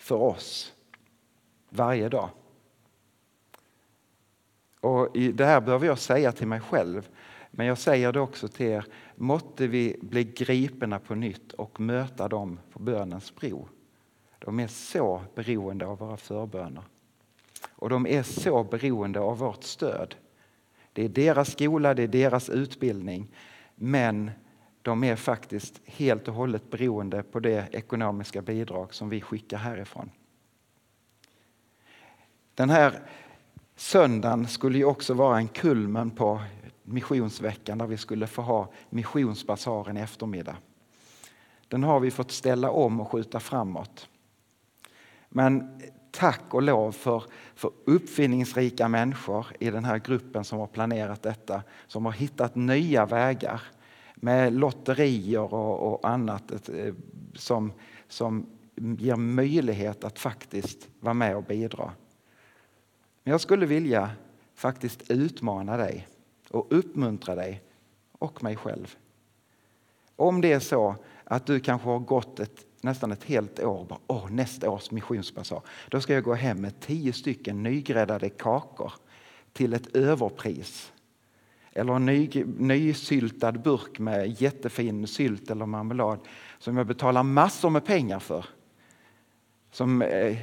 för 0.00 0.16
oss 0.16 0.72
varje 1.68 2.08
dag. 2.08 2.30
Och 4.80 5.08
det 5.12 5.44
här 5.44 5.60
behöver 5.60 5.86
jag 5.86 5.98
säga 5.98 6.32
till 6.32 6.46
mig 6.46 6.60
själv, 6.60 7.08
men 7.50 7.66
jag 7.66 7.78
säger 7.78 8.12
det 8.12 8.20
också 8.20 8.48
till 8.48 8.66
er. 8.66 8.86
Måtte 9.16 9.66
vi 9.66 9.96
bli 10.00 10.24
gripna 10.24 10.98
på 10.98 11.14
nytt 11.14 11.52
och 11.52 11.80
möta 11.80 12.28
dem 12.28 12.60
på 12.72 12.78
bönens 12.78 13.34
bro. 13.34 13.68
De 14.44 14.60
är 14.60 14.66
så 14.66 15.22
beroende 15.34 15.86
av 15.86 15.98
våra 15.98 16.16
förböner. 16.16 16.82
Och 17.70 17.88
de 17.88 18.06
är 18.06 18.22
så 18.22 18.64
beroende 18.64 19.20
av 19.20 19.38
vårt 19.38 19.64
stöd. 19.64 20.14
Det 20.92 21.04
är 21.04 21.08
deras 21.08 21.52
skola, 21.52 21.94
det 21.94 22.02
är 22.02 22.08
deras 22.08 22.48
utbildning. 22.48 23.34
Men 23.74 24.30
de 24.82 25.04
är 25.04 25.16
faktiskt 25.16 25.80
helt 25.84 26.28
och 26.28 26.34
hållet 26.34 26.70
beroende 26.70 27.22
på 27.22 27.40
det 27.40 27.68
ekonomiska 27.72 28.42
bidrag 28.42 28.94
som 28.94 29.08
vi 29.08 29.20
skickar 29.20 29.58
härifrån. 29.58 30.10
Den 32.54 32.70
här 32.70 33.00
söndagen 33.76 34.48
skulle 34.48 34.78
ju 34.78 34.84
också 34.84 35.14
vara 35.14 35.38
en 35.38 35.48
kulmen 35.48 36.10
på 36.10 36.40
missionsveckan 36.82 37.78
där 37.78 37.86
vi 37.86 37.96
skulle 37.96 38.26
få 38.26 38.42
ha 38.42 38.72
missionsbasaren 38.90 39.96
i 39.96 40.00
eftermiddag. 40.00 40.56
Den 41.68 41.82
har 41.82 42.00
vi 42.00 42.10
fått 42.10 42.30
ställa 42.30 42.70
om 42.70 43.00
och 43.00 43.10
skjuta 43.10 43.40
framåt. 43.40 44.08
Men 45.32 45.80
tack 46.10 46.54
och 46.54 46.62
lov 46.62 46.92
för, 46.92 47.24
för 47.54 47.70
uppfinningsrika 47.84 48.88
människor 48.88 49.46
i 49.58 49.70
den 49.70 49.84
här 49.84 49.98
gruppen 49.98 50.44
som 50.44 50.58
har 50.58 50.66
planerat 50.66 51.22
detta, 51.22 51.62
som 51.86 52.04
har 52.04 52.12
hittat 52.12 52.54
nya 52.54 53.06
vägar 53.06 53.62
med 54.14 54.52
lotterier 54.52 55.54
och, 55.54 55.92
och 55.92 56.08
annat 56.08 56.68
eh, 56.68 56.94
som, 57.34 57.72
som 58.08 58.46
ger 58.74 59.16
möjlighet 59.16 60.04
att 60.04 60.18
faktiskt 60.18 60.88
vara 61.00 61.14
med 61.14 61.36
och 61.36 61.44
bidra. 61.44 61.92
Men 63.24 63.32
jag 63.32 63.40
skulle 63.40 63.66
vilja 63.66 64.10
faktiskt 64.54 65.10
utmana 65.10 65.76
dig 65.76 66.08
och 66.50 66.66
uppmuntra 66.70 67.34
dig 67.34 67.62
och 68.12 68.42
mig 68.42 68.56
själv. 68.56 68.96
Om 70.16 70.40
det 70.40 70.52
är 70.52 70.60
så 70.60 70.96
att 71.24 71.46
du 71.46 71.60
kanske 71.60 71.88
har 71.88 71.98
gått 71.98 72.40
ett, 72.40 72.66
nästan 72.82 73.12
ett 73.12 73.24
helt 73.24 73.60
år 73.60 73.86
bara, 73.88 73.98
åh, 74.06 74.30
nästa 74.30 74.70
års 74.70 74.90
missionsbasar, 74.90 75.62
då 75.88 76.00
ska 76.00 76.14
jag 76.14 76.24
gå 76.24 76.34
hem 76.34 76.60
med 76.60 76.80
tio 76.80 77.12
stycken 77.12 77.62
nygräddade 77.62 78.28
kakor 78.28 78.92
till 79.52 79.72
ett 79.72 79.96
överpris. 79.96 80.92
Eller 81.72 81.92
en 81.92 82.06
ny, 82.06 82.30
nysyltad 82.58 83.52
burk 83.52 83.98
med 83.98 84.42
jättefin 84.42 85.06
sylt 85.06 85.50
eller 85.50 85.66
marmelad 85.66 86.18
som 86.58 86.76
jag 86.76 86.86
betalar 86.86 87.22
massor 87.22 87.70
med 87.70 87.84
pengar 87.84 88.18
för. 88.18 88.44
Som 89.70 90.02
eh, 90.02 90.38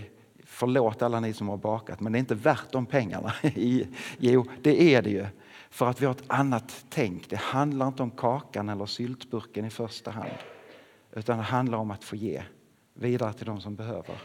Förlåt 0.51 1.01
alla 1.01 1.19
ni 1.19 1.33
som 1.33 1.49
har 1.49 1.57
bakat, 1.57 1.99
men 1.99 2.11
det 2.11 2.17
är 2.17 2.19
inte 2.19 2.35
värt 2.35 2.71
de 2.71 2.85
pengarna. 2.85 3.33
jo, 4.17 4.45
det 4.61 4.95
är 4.95 5.01
det 5.01 5.09
ju. 5.09 5.25
För 5.69 5.89
att 5.89 6.01
vi 6.01 6.05
har 6.05 6.13
ett 6.13 6.23
annat 6.27 6.85
tänk. 6.89 7.29
Det 7.29 7.35
handlar 7.35 7.87
inte 7.87 8.03
om 8.03 8.11
kakan 8.11 8.69
eller 8.69 8.85
syltburken 8.85 9.65
i 9.65 9.69
första 9.69 10.11
hand. 10.11 10.29
Utan 11.13 11.37
det 11.37 11.43
handlar 11.43 11.77
om 11.77 11.91
att 11.91 12.03
få 12.03 12.15
ge 12.15 12.43
vidare 12.93 13.33
till 13.33 13.45
de 13.45 13.61
som 13.61 13.75
behöver. 13.75 14.21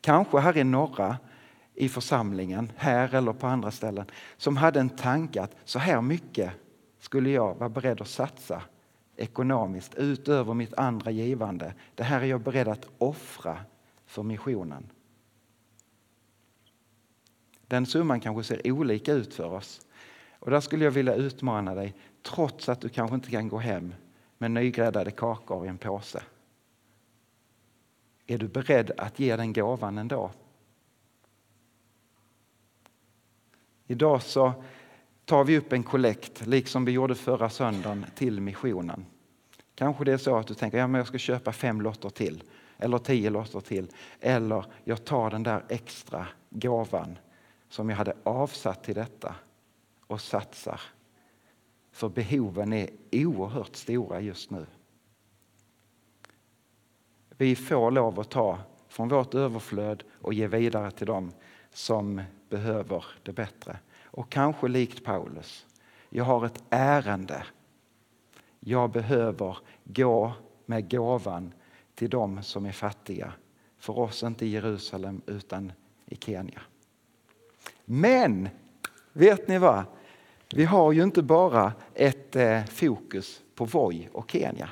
Kanske 0.00 0.38
här 0.38 0.56
i 0.56 0.64
norra 0.64 1.16
i 1.74 1.88
församlingen, 1.88 2.72
här 2.76 3.14
eller 3.14 3.32
på 3.32 3.46
andra 3.46 3.70
ställen, 3.70 4.10
som 4.36 4.56
hade 4.56 4.80
en 4.80 4.90
tanke 4.90 5.42
att 5.42 5.56
så 5.64 5.78
här 5.78 6.00
mycket 6.00 6.52
skulle 6.98 7.30
jag 7.30 7.54
vara 7.54 7.68
beredd 7.68 8.00
att 8.00 8.08
satsa 8.08 8.62
ekonomiskt 9.16 9.94
utöver 9.94 10.54
mitt 10.54 10.74
andra 10.74 11.10
givande. 11.10 11.74
Det 11.94 12.02
här 12.02 12.20
är 12.20 12.24
jag 12.24 12.40
beredd 12.40 12.68
att 12.68 12.88
offra 12.98 13.58
för 14.06 14.22
missionen. 14.22 14.90
Den 17.66 17.86
summan 17.86 18.20
kanske 18.20 18.42
ser 18.42 18.72
olika 18.72 19.12
ut 19.12 19.34
för 19.34 19.52
oss. 19.52 19.80
Och 20.38 20.50
där 20.50 20.60
skulle 20.60 20.84
jag 20.84 20.90
vilja 20.90 21.14
utmana 21.14 21.74
dig, 21.74 21.94
trots 22.22 22.68
att 22.68 22.80
du 22.80 22.88
kanske 22.88 23.14
inte 23.14 23.30
kan 23.30 23.48
gå 23.48 23.58
hem 23.58 23.94
med 24.38 24.50
nygräddade 24.50 25.10
kakor 25.10 25.66
i 25.66 25.68
en 25.68 25.78
påse. 25.78 26.22
Är 28.26 28.38
du 28.38 28.48
beredd 28.48 28.90
att 28.96 29.18
ge 29.18 29.36
den 29.36 29.52
gåvan 29.52 29.98
ändå? 29.98 30.30
Idag 33.86 34.22
så 34.22 34.52
tar 35.24 35.44
vi 35.44 35.58
upp 35.58 35.72
en 35.72 35.82
kollekt, 35.82 36.46
liksom 36.46 36.84
vi 36.84 36.92
gjorde 36.92 37.14
förra 37.14 37.50
söndagen, 37.50 38.06
till 38.14 38.40
missionen. 38.40 39.06
Kanske 39.74 40.04
det 40.04 40.12
är 40.12 40.18
så 40.18 40.36
att 40.36 40.46
du 40.46 40.54
tänker 40.54 40.82
att 40.84 40.90
ja, 40.90 40.98
jag 40.98 41.06
ska 41.06 41.18
köpa 41.18 41.52
fem 41.52 41.80
lotter 41.80 42.10
till 42.10 42.42
eller 42.78 42.98
tio 42.98 43.30
lotter 43.30 43.60
till. 43.60 43.88
Eller 44.20 44.64
jag 44.84 45.04
tar 45.04 45.30
den 45.30 45.42
där 45.42 45.64
extra 45.68 46.26
gåvan 46.50 47.18
som 47.68 47.90
jag 47.90 47.96
hade 47.96 48.16
avsatt 48.22 48.84
till 48.84 48.94
detta 48.94 49.34
och 50.06 50.20
satsar. 50.20 50.80
För 51.98 52.08
behoven 52.08 52.72
är 52.72 52.90
oerhört 53.12 53.76
stora 53.76 54.20
just 54.20 54.50
nu. 54.50 54.66
Vi 57.28 57.56
får 57.56 57.90
lov 57.90 58.20
att 58.20 58.30
ta 58.30 58.58
från 58.88 59.08
vårt 59.08 59.34
överflöd 59.34 60.04
och 60.22 60.34
ge 60.34 60.46
vidare 60.46 60.90
till 60.90 61.06
dem 61.06 61.32
som 61.70 62.22
behöver 62.48 63.04
det 63.22 63.32
bättre. 63.32 63.78
Och 64.04 64.30
kanske 64.30 64.68
likt 64.68 65.04
Paulus, 65.04 65.66
jag 66.10 66.24
har 66.24 66.46
ett 66.46 66.62
ärende. 66.70 67.46
Jag 68.60 68.90
behöver 68.90 69.58
gå 69.84 70.32
med 70.66 70.90
gåvan 70.90 71.52
till 71.94 72.10
dem 72.10 72.42
som 72.42 72.66
är 72.66 72.72
fattiga. 72.72 73.32
För 73.78 73.98
oss 73.98 74.22
inte 74.22 74.46
i 74.46 74.48
Jerusalem 74.48 75.22
utan 75.26 75.72
i 76.06 76.16
Kenya. 76.16 76.60
Men, 77.84 78.48
vet 79.12 79.48
ni 79.48 79.58
vad? 79.58 79.84
Vi 80.54 80.64
har 80.64 80.92
ju 80.92 81.02
inte 81.02 81.22
bara 81.22 81.72
ett 81.94 82.36
eh, 82.36 82.64
fokus 82.64 83.42
på 83.54 83.64
Voi 83.64 84.08
och 84.12 84.30
Kenya. 84.30 84.70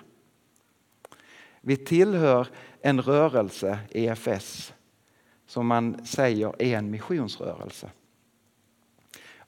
Vi 1.61 1.76
tillhör 1.76 2.49
en 2.80 3.02
rörelse, 3.02 3.78
EFS, 3.90 4.75
som 5.47 5.66
man 5.66 6.06
säger 6.06 6.62
är 6.62 6.78
en 6.78 6.90
missionsrörelse. 6.90 7.90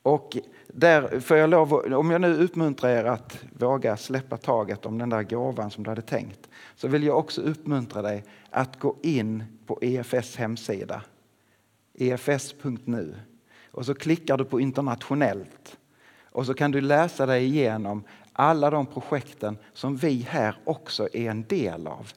Och 0.03 0.37
där 0.69 1.21
får 1.21 1.37
jag 1.37 1.51
lov, 1.51 1.73
om 1.75 2.11
jag 2.11 2.21
nu 2.21 2.35
uppmuntrar 2.35 2.91
er 2.91 3.05
att 3.05 3.45
våga 3.59 3.97
släppa 3.97 4.37
taget 4.37 4.87
om 4.87 4.99
den 4.99 5.09
där 5.09 5.23
gåvan 5.23 5.71
som 5.71 5.85
du 5.85 5.91
hade 5.91 6.03
tänkt, 6.03 6.49
så 6.77 6.89
vill 6.89 7.03
jag 7.03 7.19
också 7.19 7.41
uppmuntra 7.41 8.03
dig 8.03 8.25
att 8.51 8.79
gå 8.79 8.97
in 9.03 9.45
på 9.67 9.79
EFS 9.83 10.37
hemsida, 10.37 11.03
efs.nu, 11.95 13.17
och 13.71 13.87
så 13.87 13.95
klickar 13.95 14.37
du 14.37 14.45
på 14.45 14.61
internationellt 14.61 15.79
och 16.33 16.47
så 16.47 16.55
kan 16.55 16.71
du 16.71 16.81
läsa 16.81 17.27
dig 17.27 17.45
igenom 17.45 18.05
alla 18.33 18.71
de 18.71 18.87
projekten 18.87 19.59
som 19.73 19.97
vi 19.97 20.27
här 20.31 20.57
också 20.65 21.09
är 21.13 21.31
en 21.31 21.43
del 21.43 21.87
av. 21.87 22.13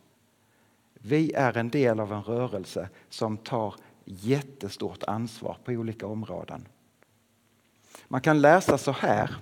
Vi 0.94 1.34
är 1.34 1.58
en 1.58 1.70
del 1.70 2.00
av 2.00 2.14
en 2.14 2.24
rörelse 2.24 2.90
som 3.10 3.38
tar 3.38 3.76
jättestort 4.06 5.04
ansvar 5.04 5.58
på 5.64 5.72
olika 5.72 6.08
områden. 6.08 6.68
Man 8.08 8.22
kan 8.22 8.42
läsa 8.42 8.78
så 8.78 8.92
här 8.92 9.36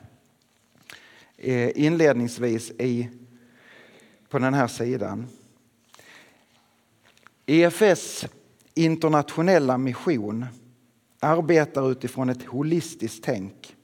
eh, 1.38 1.86
inledningsvis 1.86 2.72
i, 2.72 3.10
på 4.30 4.40
den 4.40 4.54
här 4.54 4.68
sidan. 4.68 5.28
EFS 7.46 8.26
internationella 8.74 9.78
mission 9.78 10.46
arbetar 11.20 11.92
utifrån 11.92 12.30
ett 12.30 12.46
holistiskt 12.46 13.24
tänk. 13.24 13.76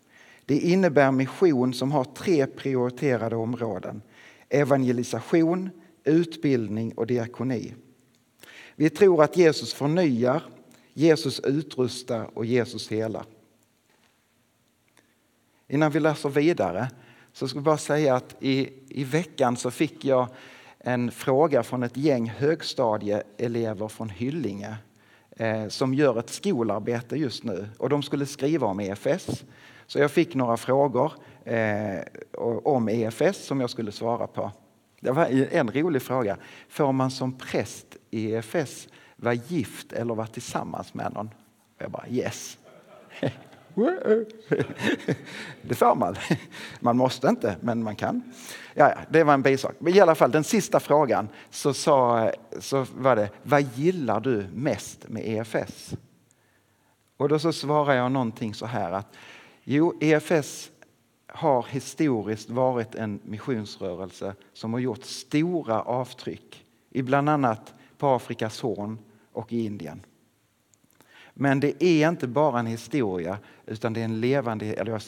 Det 0.45 0.59
innebär 0.59 1.11
mission 1.11 1.73
som 1.73 1.91
har 1.91 2.03
tre 2.03 2.47
prioriterade 2.47 3.35
områden. 3.35 4.01
Evangelisation, 4.49 5.69
utbildning 6.03 6.93
och 6.93 7.07
diakoni. 7.07 7.73
Vi 8.75 8.89
tror 8.89 9.23
att 9.23 9.37
Jesus 9.37 9.73
förnyar, 9.73 10.43
Jesus 10.93 11.39
utrustar 11.39 12.29
och 12.37 12.45
Jesus 12.45 12.91
helar. 12.91 13.25
Innan 15.67 15.91
vi 15.91 15.99
läser 15.99 16.29
vidare 16.29 16.89
så 17.33 17.47
ska 17.47 17.57
jag 17.57 17.63
bara 17.63 17.77
säga 17.77 18.15
att 18.15 18.35
i, 18.39 18.69
i 18.89 19.03
veckan 19.03 19.57
så 19.57 19.71
fick 19.71 20.05
jag 20.05 20.27
en 20.79 21.11
fråga 21.11 21.63
från 21.63 21.83
ett 21.83 21.97
gäng 21.97 22.29
högstadieelever 22.29 23.87
från 23.87 24.09
Hyllinge 24.09 24.75
eh, 25.31 25.67
som 25.67 25.93
gör 25.93 26.19
ett 26.19 26.29
skolarbete 26.29 27.15
just 27.15 27.43
nu 27.43 27.67
och 27.77 27.89
de 27.89 28.03
skulle 28.03 28.25
skriva 28.25 28.67
om 28.67 28.79
EFS. 28.79 29.43
Så 29.87 29.99
jag 29.99 30.11
fick 30.11 30.35
några 30.35 30.57
frågor 30.57 31.13
eh, 31.43 31.99
om 32.63 32.89
EFS 32.89 33.45
som 33.45 33.61
jag 33.61 33.69
skulle 33.69 33.91
svara 33.91 34.27
på. 34.27 34.51
Det 34.99 35.11
var 35.11 35.25
en 35.51 35.71
rolig 35.71 36.01
fråga. 36.01 36.37
Får 36.69 36.91
man 36.91 37.11
som 37.11 37.37
präst 37.37 37.97
i 38.09 38.33
EFS 38.33 38.87
vara 39.15 39.33
gift 39.33 39.93
eller 39.93 40.15
vara 40.15 40.27
tillsammans 40.27 40.93
med 40.93 41.13
någon? 41.13 41.27
Och 41.75 41.81
jag 41.81 41.91
bara 41.91 42.07
yes. 42.07 42.57
Det 45.61 45.75
får 45.75 45.95
man. 45.95 46.15
Man 46.79 46.97
måste 46.97 47.27
inte, 47.27 47.55
men 47.61 47.83
man 47.83 47.95
kan. 47.95 48.33
Ja, 48.73 48.89
ja, 48.89 48.97
det 49.09 49.23
var 49.23 49.33
en 49.33 49.41
bisak. 49.41 49.75
Men 49.79 49.95
i 49.95 49.99
alla 49.99 50.15
fall, 50.15 50.31
den 50.31 50.43
sista 50.43 50.79
frågan 50.79 51.29
så, 51.49 51.73
sa, 51.73 52.31
så 52.59 52.85
var 52.97 53.15
det, 53.15 53.29
vad 53.43 53.61
gillar 53.61 54.19
du 54.19 54.47
mest 54.53 55.09
med 55.09 55.27
EFS? 55.27 55.93
Och 57.17 57.29
då 57.29 57.39
så 57.39 57.53
svarar 57.53 57.93
jag 57.93 58.11
någonting 58.11 58.53
så 58.53 58.65
här 58.65 58.91
att 58.91 59.15
jo, 59.65 59.93
EFS 60.01 60.71
har 61.27 61.63
historiskt 61.63 62.49
varit 62.49 62.95
en 62.95 63.19
missionsrörelse 63.23 64.35
som 64.53 64.73
har 64.73 64.79
gjort 64.79 65.03
stora 65.03 65.81
avtryck 65.81 66.65
i 66.89 67.01
bland 67.01 67.29
annat 67.29 67.73
på 67.97 68.07
Afrikas 68.07 68.61
horn 68.61 68.99
och 69.31 69.53
i 69.53 69.65
Indien. 69.65 70.05
Men 71.33 71.59
det 71.59 71.83
är 71.83 72.09
inte 72.09 72.27
bara 72.27 72.59
en 72.59 72.65
historia 72.65 73.37
utan 73.65 73.93
det 73.93 73.99
är 73.99 74.05
en 74.05 74.19
levande, 74.19 74.73
eller 74.73 75.01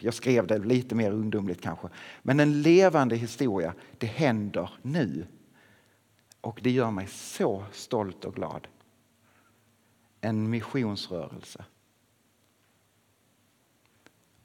jag, 0.00 0.14
skrev 0.14 0.46
det 0.46 0.58
lite 0.58 0.94
mer 0.94 1.12
ungdomligt 1.12 1.60
kanske, 1.60 1.88
men 2.22 2.40
en 2.40 2.62
levande 2.62 3.16
historia. 3.16 3.74
Det 3.98 4.06
händer 4.06 4.70
nu. 4.82 5.26
Och 6.40 6.60
det 6.62 6.70
gör 6.70 6.90
mig 6.90 7.06
så 7.06 7.64
stolt 7.72 8.24
och 8.24 8.34
glad. 8.34 8.68
En 10.20 10.50
missionsrörelse. 10.50 11.64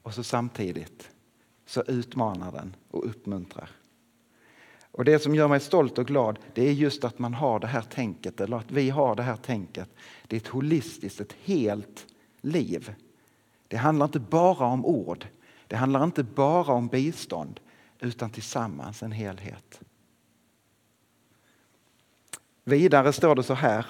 Och 0.08 0.14
så 0.14 0.22
samtidigt 0.22 1.10
så 1.66 1.82
utmanar 1.82 2.52
den 2.52 2.76
och 2.90 3.06
uppmuntrar. 3.06 3.70
Och 4.90 5.04
Det 5.04 5.18
som 5.18 5.34
gör 5.34 5.48
mig 5.48 5.60
stolt 5.60 5.98
och 5.98 6.06
glad 6.06 6.38
det 6.54 6.68
är 6.68 6.72
just 6.72 7.04
att 7.04 7.18
man 7.18 7.34
har 7.34 7.60
det 7.60 7.66
här 7.66 7.82
tänket, 7.82 8.40
eller 8.40 8.56
att 8.56 8.70
vi 8.70 8.90
har 8.90 9.16
det 9.16 9.22
här 9.22 9.36
tänket. 9.36 9.88
Det 10.26 10.36
är 10.36 10.40
ett 10.40 10.46
holistiskt, 10.46 11.20
ett 11.20 11.32
helt 11.32 12.06
liv. 12.40 12.94
Det 13.68 13.76
handlar 13.76 14.06
inte 14.06 14.20
bara 14.20 14.66
om 14.66 14.86
ord, 14.86 15.26
det 15.66 15.76
handlar 15.76 16.04
inte 16.04 16.22
bara 16.22 16.72
om 16.72 16.88
bistånd, 16.88 17.60
utan 18.00 18.30
tillsammans 18.30 19.02
en 19.02 19.12
helhet. 19.12 19.80
Vidare 22.64 23.12
står 23.12 23.34
det 23.34 23.42
så 23.42 23.54
här 23.54 23.86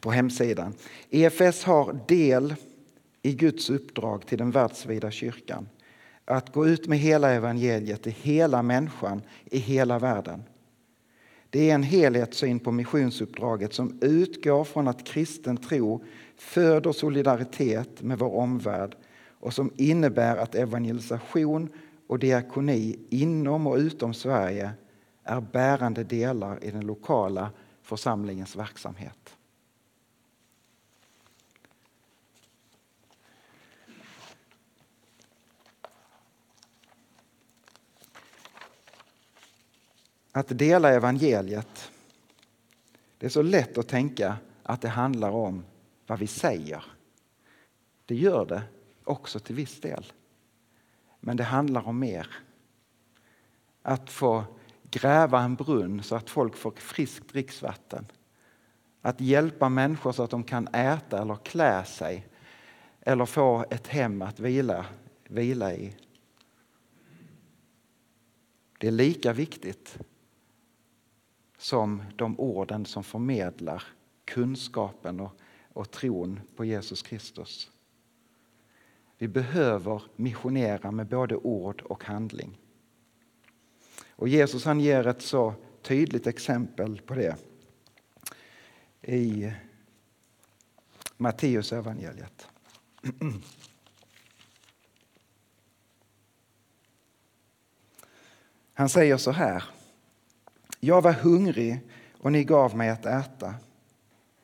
på 0.00 0.10
hemsidan. 0.10 0.74
EFS 1.10 1.64
har 1.64 2.00
del 2.08 2.54
i 3.22 3.32
Guds 3.32 3.70
uppdrag 3.70 4.26
till 4.26 4.38
den 4.38 4.50
världsvida 4.50 5.10
kyrkan 5.10 5.68
att 6.24 6.52
gå 6.52 6.66
ut 6.66 6.88
med 6.88 6.98
hela 6.98 7.30
evangeliet 7.30 8.02
till 8.02 8.12
hela 8.12 8.62
människan 8.62 9.22
i 9.44 9.58
hela 9.58 9.98
världen. 9.98 10.42
Det 11.50 11.70
är 11.70 11.74
en 11.74 11.82
helhetssyn 11.82 12.58
på 12.58 12.72
missionsuppdraget 12.72 13.72
som 13.74 13.98
utgår 14.00 14.64
från 14.64 14.88
att 14.88 15.06
kristen 15.06 15.56
tro 15.56 16.04
föder 16.36 16.92
solidaritet 16.92 18.02
med 18.02 18.18
vår 18.18 18.34
omvärld 18.34 18.96
och 19.40 19.54
som 19.54 19.72
innebär 19.76 20.36
att 20.36 20.54
evangelisation 20.54 21.68
och 22.06 22.18
diakoni 22.18 22.98
inom 23.10 23.66
och 23.66 23.76
utom 23.76 24.14
Sverige 24.14 24.70
är 25.24 25.40
bärande 25.40 26.04
delar 26.04 26.64
i 26.64 26.70
den 26.70 26.86
lokala 26.86 27.50
församlingens 27.82 28.56
verksamhet. 28.56 29.36
Att 40.32 40.58
dela 40.58 40.90
evangeliet. 40.90 41.90
Det 43.18 43.26
är 43.26 43.30
så 43.30 43.42
lätt 43.42 43.78
att 43.78 43.88
tänka 43.88 44.36
att 44.62 44.80
det 44.80 44.88
handlar 44.88 45.30
om 45.30 45.64
vad 46.06 46.18
vi 46.18 46.26
säger. 46.26 46.84
Det 48.06 48.14
gör 48.14 48.46
det 48.46 48.62
också 49.04 49.40
till 49.40 49.54
viss 49.54 49.80
del. 49.80 50.12
Men 51.20 51.36
det 51.36 51.44
handlar 51.44 51.88
om 51.88 51.98
mer. 51.98 52.28
Att 53.82 54.10
få 54.10 54.44
gräva 54.90 55.40
en 55.40 55.54
brunn 55.54 56.02
så 56.02 56.16
att 56.16 56.30
folk 56.30 56.56
får 56.56 56.70
friskt 56.70 57.28
dricksvatten. 57.28 58.06
Att 59.00 59.20
hjälpa 59.20 59.68
människor 59.68 60.12
så 60.12 60.22
att 60.22 60.30
de 60.30 60.44
kan 60.44 60.68
äta 60.68 61.22
eller 61.22 61.36
klä 61.36 61.84
sig 61.84 62.26
eller 63.00 63.26
få 63.26 63.64
ett 63.70 63.86
hem 63.86 64.22
att 64.22 64.40
vila, 64.40 64.86
vila 65.24 65.74
i. 65.74 65.96
Det 68.78 68.86
är 68.86 68.92
lika 68.92 69.32
viktigt 69.32 69.98
som 71.60 72.02
de 72.16 72.40
orden 72.40 72.86
som 72.86 73.04
förmedlar 73.04 73.82
kunskapen 74.24 75.20
och, 75.20 75.32
och 75.72 75.90
tron 75.90 76.40
på 76.56 76.64
Jesus 76.64 77.02
Kristus. 77.02 77.70
Vi 79.18 79.28
behöver 79.28 80.02
missionera 80.16 80.90
med 80.90 81.06
både 81.06 81.36
ord 81.36 81.82
och 81.82 82.04
handling. 82.04 82.58
Och 84.08 84.28
Jesus 84.28 84.64
han 84.64 84.80
ger 84.80 85.06
ett 85.06 85.22
så 85.22 85.54
tydligt 85.82 86.26
exempel 86.26 87.00
på 87.00 87.14
det 87.14 87.36
i 89.02 89.52
Matteus 91.16 91.72
evangeliet. 91.72 92.48
Han 98.72 98.88
säger 98.88 99.16
så 99.16 99.30
här 99.30 99.64
jag 100.80 101.02
var 101.02 101.12
hungrig 101.12 101.80
och 102.18 102.32
ni 102.32 102.44
gav 102.44 102.76
mig 102.76 102.88
att 102.88 103.06
äta. 103.06 103.54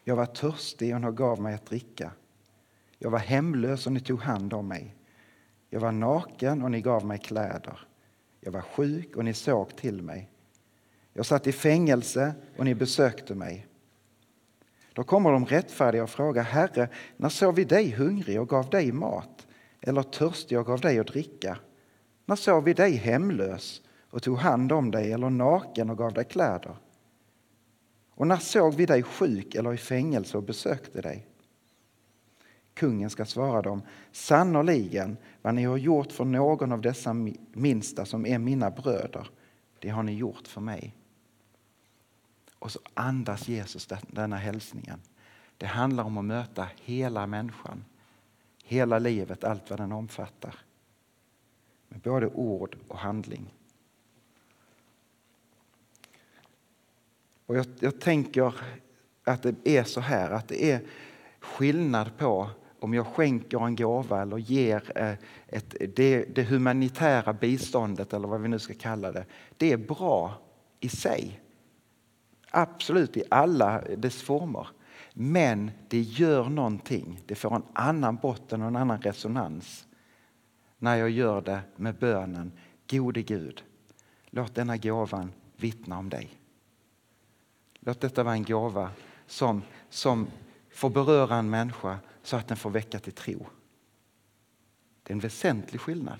Jag 0.05 0.17
var 0.17 0.27
törstig 0.27 0.95
och 0.95 1.01
ni 1.01 1.13
gav 1.13 1.41
mig 1.41 1.55
att 1.55 1.67
dricka. 1.67 2.11
Jag 2.99 3.11
var 3.11 3.19
hemlös 3.19 3.87
och 3.87 3.93
ni 3.93 4.01
tog 4.01 4.21
hand 4.21 4.53
om 4.53 4.69
mig. 4.69 4.95
Jag 5.71 5.81
var 5.81 5.93
naken 5.93 6.63
och 6.63 6.71
ni 6.71 6.81
gav 6.81 7.07
mig 7.07 7.19
kläder. 7.19 7.81
Jag 8.41 8.53
var 8.53 8.61
sjuk 8.61 9.17
och 9.17 9.25
ni 9.25 9.35
såg 9.35 9.77
till 9.77 10.03
mig. 10.03 10.31
Jag 11.13 11.27
satt 11.27 11.47
i 11.47 11.53
fängelse 11.53 12.35
och 12.57 12.65
ni 12.65 12.75
besökte 12.75 13.35
mig. 13.35 13.67
Då 14.93 15.05
kommer 15.05 15.33
de 15.33 15.47
rättfärdiga 15.47 16.03
och 16.03 16.11
frågar 16.11 16.43
Herre, 16.43 16.89
när 17.17 17.29
såg 17.29 17.55
vi 17.55 17.65
dig 17.65 17.91
hungrig 17.91 18.41
och 18.41 18.49
gav 18.49 18.71
dig 18.71 18.93
mat 18.93 19.47
eller 19.81 20.03
törstig 20.03 20.59
och 20.59 20.67
gav 20.67 20.81
dig 20.81 20.99
att 20.99 21.07
dricka? 21.07 21.59
När 22.25 22.37
såg 22.37 22.65
vi 22.65 22.75
dig 22.75 22.93
hemlös 22.93 23.83
och 24.17 24.23
tog 24.23 24.39
hand 24.39 24.73
om 24.73 24.91
dig 24.91 25.13
eller 25.13 25.31
naken 25.31 25.91
och 25.91 25.99
gav 25.99 26.13
dig 26.13 26.25
kläder? 26.25 26.77
Och 28.11 28.27
när 28.27 28.37
såg 28.37 28.75
vi 28.75 28.87
dig 28.87 29.03
sjuk 29.03 29.55
eller 29.55 29.75
i 29.75 29.77
fängelse 29.77 30.37
och 30.37 30.43
besökte 30.43 31.01
dig? 31.01 31.27
Kungen 32.75 33.11
ska 33.11 33.25
svara 33.25 33.63
dem, 33.63 33.83
sannerligen 34.13 35.17
vad 35.43 35.55
ni 35.55 35.65
har 35.65 35.77
gjort 35.77 36.13
för 36.13 36.25
någon 36.25 36.73
av 36.73 36.81
dessa 36.81 37.15
minsta 37.53 38.05
som 38.05 38.27
är 38.27 38.39
mina 38.39 38.71
bröder, 38.71 39.31
det 39.79 39.89
har 39.89 40.03
ni 40.03 40.15
gjort 40.15 40.49
för 40.49 40.61
mig. 40.61 40.95
Och 42.59 42.73
så 42.73 42.81
andas 42.95 43.49
Jesus 43.49 43.89
denna 44.09 44.37
hälsningen. 44.37 45.01
Det 45.57 45.67
handlar 45.67 46.05
om 46.05 46.19
att 46.19 46.25
möta 46.25 46.69
hela 46.85 47.27
människan, 47.27 47.85
hela 48.65 48.99
livet, 48.99 49.45
allt 49.45 49.71
vad 49.71 49.81
den 49.81 49.93
omfattar. 49.93 50.55
Med 51.89 52.01
både 52.01 52.27
ord 52.27 52.77
och 52.89 52.99
handling. 52.99 53.53
Och 57.47 57.57
jag, 57.57 57.67
jag 57.81 58.01
tänker 58.01 58.55
att 59.25 59.43
det 59.43 59.77
är 59.77 59.85
så 59.85 60.01
här, 60.01 60.31
att 60.31 60.49
det 60.49 60.71
är 60.71 60.81
skillnad 61.41 62.17
på 62.19 62.51
om 62.81 62.95
jag 62.95 63.07
skänker 63.07 63.67
en 63.67 63.77
gåva 63.77 64.23
eller 64.23 64.39
ger 64.39 64.93
eh, 64.95 65.15
ett, 65.49 65.75
det, 65.97 66.25
det, 66.35 66.43
humanitära 66.43 67.33
biståndet 67.33 68.13
eller 68.13 68.29
vad 68.29 68.41
vi 68.41 68.49
nu 68.49 68.59
ska 68.59 68.75
kalla 68.75 69.13
det. 69.13 69.25
Det 69.57 69.73
är 69.73 69.77
bra 69.77 70.35
i 70.81 70.89
sig. 70.89 71.41
Absolut 72.51 73.17
i 73.17 73.23
alla 73.31 73.81
dess 73.81 74.23
former. 74.23 74.69
Men 75.15 75.71
det 75.89 76.01
gör 76.01 76.49
någonting. 76.49 77.21
Det 77.27 77.35
får 77.35 77.55
en 77.55 77.63
annan 77.73 78.17
botten 78.17 78.63
och 78.63 78.69
en 78.69 78.77
annan 78.77 79.01
resonans 79.01 79.87
när 80.79 80.97
jag 80.97 81.11
gör 81.11 81.41
det 81.41 81.61
med 81.77 81.95
bönen 81.95 82.53
Gode 82.91 83.23
Gud, 83.23 83.65
låt 84.31 84.55
denna 84.55 84.77
gåvan 84.77 85.33
vittna 85.57 85.99
om 85.99 86.09
dig. 86.09 86.31
Låt 87.87 88.01
detta 88.01 88.23
vara 88.23 88.35
en 88.35 88.45
gåva 88.45 88.91
som, 89.27 89.63
som 89.89 90.27
får 90.71 90.91
beröra 90.91 91.37
en 91.37 91.51
människa 91.51 91.99
så 92.23 92.37
att 92.37 92.49
den 92.49 92.57
får 92.57 92.71
väcka 92.71 92.99
till 92.99 93.13
tro. 93.13 93.47
Det 95.03 95.11
är 95.11 95.15
en 95.15 95.21
väsentlig 95.21 95.81
skillnad. 95.81 96.19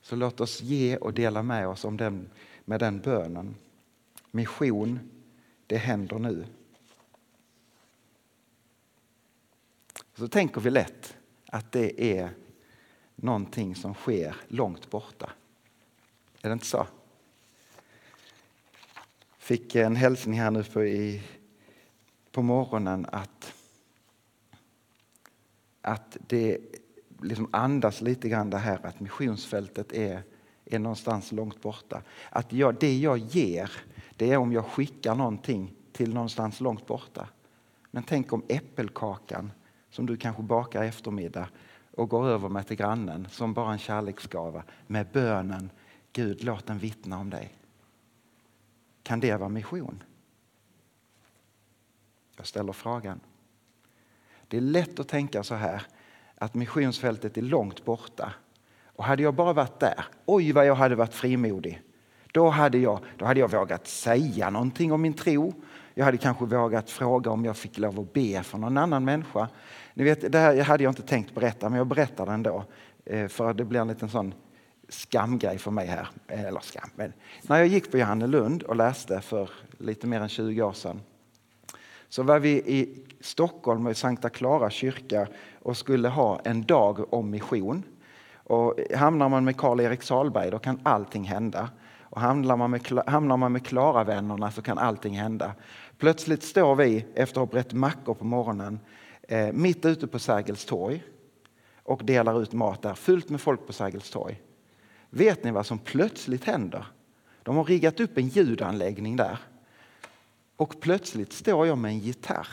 Så 0.00 0.16
låt 0.16 0.40
oss 0.40 0.60
ge 0.60 0.96
och 0.96 1.14
dela 1.14 1.42
med 1.42 1.68
oss 1.68 1.84
om 1.84 1.96
den, 1.96 2.30
med 2.64 2.80
den 2.80 3.00
bönen. 3.00 3.56
Mission, 4.30 5.10
det 5.66 5.76
händer 5.76 6.18
nu. 6.18 6.46
Så 10.14 10.28
tänker 10.28 10.60
vi 10.60 10.70
lätt 10.70 11.16
att 11.46 11.72
det 11.72 12.18
är 12.18 12.30
någonting 13.14 13.74
som 13.74 13.94
sker 13.94 14.36
långt 14.48 14.90
borta. 14.90 15.32
Är 16.42 16.48
det 16.48 16.52
inte 16.52 16.66
så? 16.66 16.86
Fick 19.40 19.74
en 19.74 19.96
hälsning 19.96 20.40
här 20.40 20.50
nu 20.50 20.64
på, 20.64 20.84
i, 20.84 21.22
på 22.32 22.42
morgonen 22.42 23.06
att, 23.12 23.52
att 25.82 26.16
det 26.26 26.58
liksom 27.22 27.48
andas 27.50 28.00
lite 28.00 28.28
grann 28.28 28.50
det 28.50 28.58
här 28.58 28.86
att 28.86 29.00
missionsfältet 29.00 29.92
är, 29.92 30.22
är 30.64 30.78
någonstans 30.78 31.32
långt 31.32 31.62
borta. 31.62 32.02
Att 32.30 32.52
jag, 32.52 32.76
det 32.80 32.98
jag 32.98 33.18
ger, 33.18 33.70
det 34.16 34.32
är 34.32 34.36
om 34.36 34.52
jag 34.52 34.64
skickar 34.64 35.14
någonting 35.14 35.74
till 35.92 36.14
någonstans 36.14 36.60
långt 36.60 36.86
borta. 36.86 37.28
Men 37.90 38.02
tänk 38.02 38.32
om 38.32 38.42
äppelkakan 38.48 39.52
som 39.90 40.06
du 40.06 40.16
kanske 40.16 40.42
bakar 40.42 40.84
i 40.84 40.88
eftermiddag 40.88 41.48
och 41.96 42.08
går 42.08 42.28
över 42.28 42.48
med 42.48 42.66
till 42.66 42.76
grannen 42.76 43.28
som 43.30 43.54
bara 43.54 43.72
en 43.72 43.78
kärleksgava 43.78 44.62
med 44.86 45.06
bönen 45.12 45.70
Gud 46.12 46.44
låt 46.44 46.66
den 46.66 46.78
vittna 46.78 47.18
om 47.18 47.30
dig. 47.30 47.59
Kan 49.10 49.20
det 49.20 49.36
vara 49.36 49.48
mission? 49.48 50.02
Jag 52.36 52.46
ställer 52.46 52.72
frågan. 52.72 53.20
Det 54.48 54.56
är 54.56 54.60
lätt 54.60 55.00
att 55.00 55.08
tänka 55.08 55.42
så 55.42 55.54
här 55.54 55.82
att 56.34 56.54
missionsfältet 56.54 57.36
är 57.36 57.42
långt 57.42 57.84
borta. 57.84 58.32
Och 58.84 59.04
hade 59.04 59.22
jag 59.22 59.34
bara 59.34 59.52
varit 59.52 59.80
där, 59.80 60.04
oj 60.26 60.52
vad 60.52 60.66
jag 60.66 60.74
hade 60.74 60.94
varit 60.94 61.14
frimodig. 61.14 61.82
Då 62.32 62.48
hade 62.48 62.78
jag, 62.78 63.00
då 63.18 63.24
hade 63.24 63.40
jag 63.40 63.50
vågat 63.50 63.86
säga 63.86 64.50
någonting 64.50 64.92
om 64.92 65.02
min 65.02 65.14
tro. 65.14 65.54
Jag 65.94 66.04
hade 66.04 66.18
kanske 66.18 66.44
vågat 66.44 66.90
fråga 66.90 67.30
om 67.30 67.44
jag 67.44 67.56
fick 67.56 67.78
lov 67.78 68.00
att 68.00 68.12
be 68.12 68.42
för 68.42 68.58
någon 68.58 68.76
annan 68.76 69.04
människa. 69.04 69.48
Ni 69.94 70.04
vet, 70.04 70.32
det 70.32 70.38
här 70.38 70.62
hade 70.62 70.84
jag 70.84 70.90
inte 70.90 71.02
tänkt 71.02 71.34
berätta, 71.34 71.68
men 71.68 71.78
jag 71.78 71.86
berättar 71.86 72.26
det 72.26 72.32
ändå. 72.32 72.64
Eh, 73.04 73.28
för 73.28 73.54
det 73.54 73.64
blir 73.64 73.80
en 73.80 73.88
liten 73.88 74.08
sån 74.08 74.34
skamgrej 74.90 75.58
för 75.58 75.70
mig 75.70 75.86
här. 75.86 76.08
Eh, 76.28 76.44
eller 76.44 76.60
skam, 76.60 76.90
men 76.94 77.12
när 77.42 77.58
jag 77.58 77.66
gick 77.66 77.90
på 77.90 77.98
Johannelund 77.98 78.62
och 78.62 78.76
läste 78.76 79.20
för 79.20 79.50
lite 79.78 80.06
mer 80.06 80.20
än 80.20 80.28
20 80.28 80.62
år 80.62 80.72
sedan 80.72 81.00
så 82.10 82.22
var 82.22 82.38
vi 82.38 82.50
i 82.50 83.04
Stockholm 83.20 83.88
i 83.88 83.94
Sankta 83.94 84.28
Clara 84.28 84.70
kyrka 84.70 85.28
och 85.62 85.76
skulle 85.76 86.08
ha 86.08 86.40
en 86.44 86.62
dag 86.62 87.14
om 87.14 87.30
mission. 87.30 87.82
Och 88.34 88.74
hamnar 88.96 89.28
man 89.28 89.44
med 89.44 89.56
Karl-Erik 89.56 90.02
Salberg 90.02 90.50
då 90.50 90.58
kan 90.58 90.80
allting 90.82 91.24
hända. 91.24 91.70
Och 92.00 92.20
hamnar 92.20 92.56
man 92.56 92.70
med, 92.70 93.02
hamnar 93.06 93.36
man 93.36 93.52
med 93.52 93.66
Klara-vännerna 93.66 94.50
så 94.50 94.62
kan 94.62 94.78
allting 94.78 95.14
hända. 95.18 95.52
Plötsligt 95.98 96.42
står 96.42 96.74
vi 96.74 97.06
efter 97.14 97.40
att 97.40 97.48
ha 97.48 97.52
brett 97.52 97.72
mackor 97.72 98.14
på 98.14 98.24
morgonen 98.24 98.80
eh, 99.22 99.52
mitt 99.52 99.84
ute 99.84 100.06
på 100.06 100.18
Sergels 100.18 100.64
torg 100.64 101.02
och 101.82 102.04
delar 102.04 102.42
ut 102.42 102.52
mat 102.52 102.82
där, 102.82 102.94
fullt 102.94 103.30
med 103.30 103.40
folk 103.40 103.66
på 103.66 103.72
Sergels 103.72 104.10
torg. 104.10 104.40
Vet 105.10 105.44
ni 105.44 105.50
vad 105.50 105.66
som 105.66 105.78
plötsligt 105.78 106.44
händer? 106.44 106.86
De 107.42 107.56
har 107.56 107.64
riggat 107.64 108.00
upp 108.00 108.18
en 108.18 108.28
ljudanläggning 108.28 109.16
där. 109.16 109.38
Och 110.56 110.80
plötsligt 110.80 111.32
står 111.32 111.66
jag 111.66 111.78
med 111.78 111.90
en 111.90 111.98
gitarr 111.98 112.48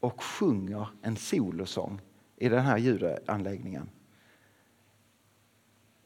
och 0.00 0.22
sjunger 0.22 0.88
en 1.02 1.16
solosång 1.16 2.00
i 2.36 2.48
den 2.48 2.64
här 2.64 2.78
ljudanläggningen. 2.78 3.90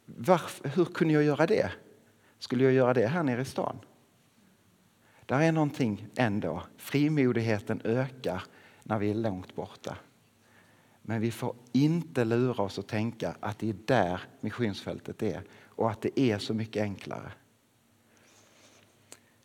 Varför, 0.06 0.68
hur 0.68 0.84
kunde 0.84 1.14
jag 1.14 1.22
göra 1.22 1.46
det? 1.46 1.72
Skulle 2.38 2.64
jag 2.64 2.72
göra 2.72 2.94
det 2.94 3.06
här 3.06 3.22
nere 3.22 3.42
i 3.42 3.44
stan? 3.44 3.76
Där 5.26 5.40
är 5.40 5.52
någonting 5.52 6.06
ändå. 6.16 6.62
Frimodigheten 6.76 7.80
ökar 7.84 8.42
när 8.82 8.98
vi 8.98 9.10
är 9.10 9.14
långt 9.14 9.54
borta. 9.54 9.96
Men 11.02 11.20
vi 11.20 11.30
får 11.30 11.54
inte 11.72 12.24
lura 12.24 12.62
oss 12.62 12.78
att 12.78 12.88
tänka 12.88 13.36
att 13.40 13.58
det 13.58 13.68
är 13.68 13.76
där 13.86 14.20
missionsfältet 14.40 15.22
är 15.22 15.42
och 15.76 15.90
att 15.90 16.00
det 16.00 16.20
är 16.20 16.38
så 16.38 16.54
mycket 16.54 16.82
enklare. 16.82 17.32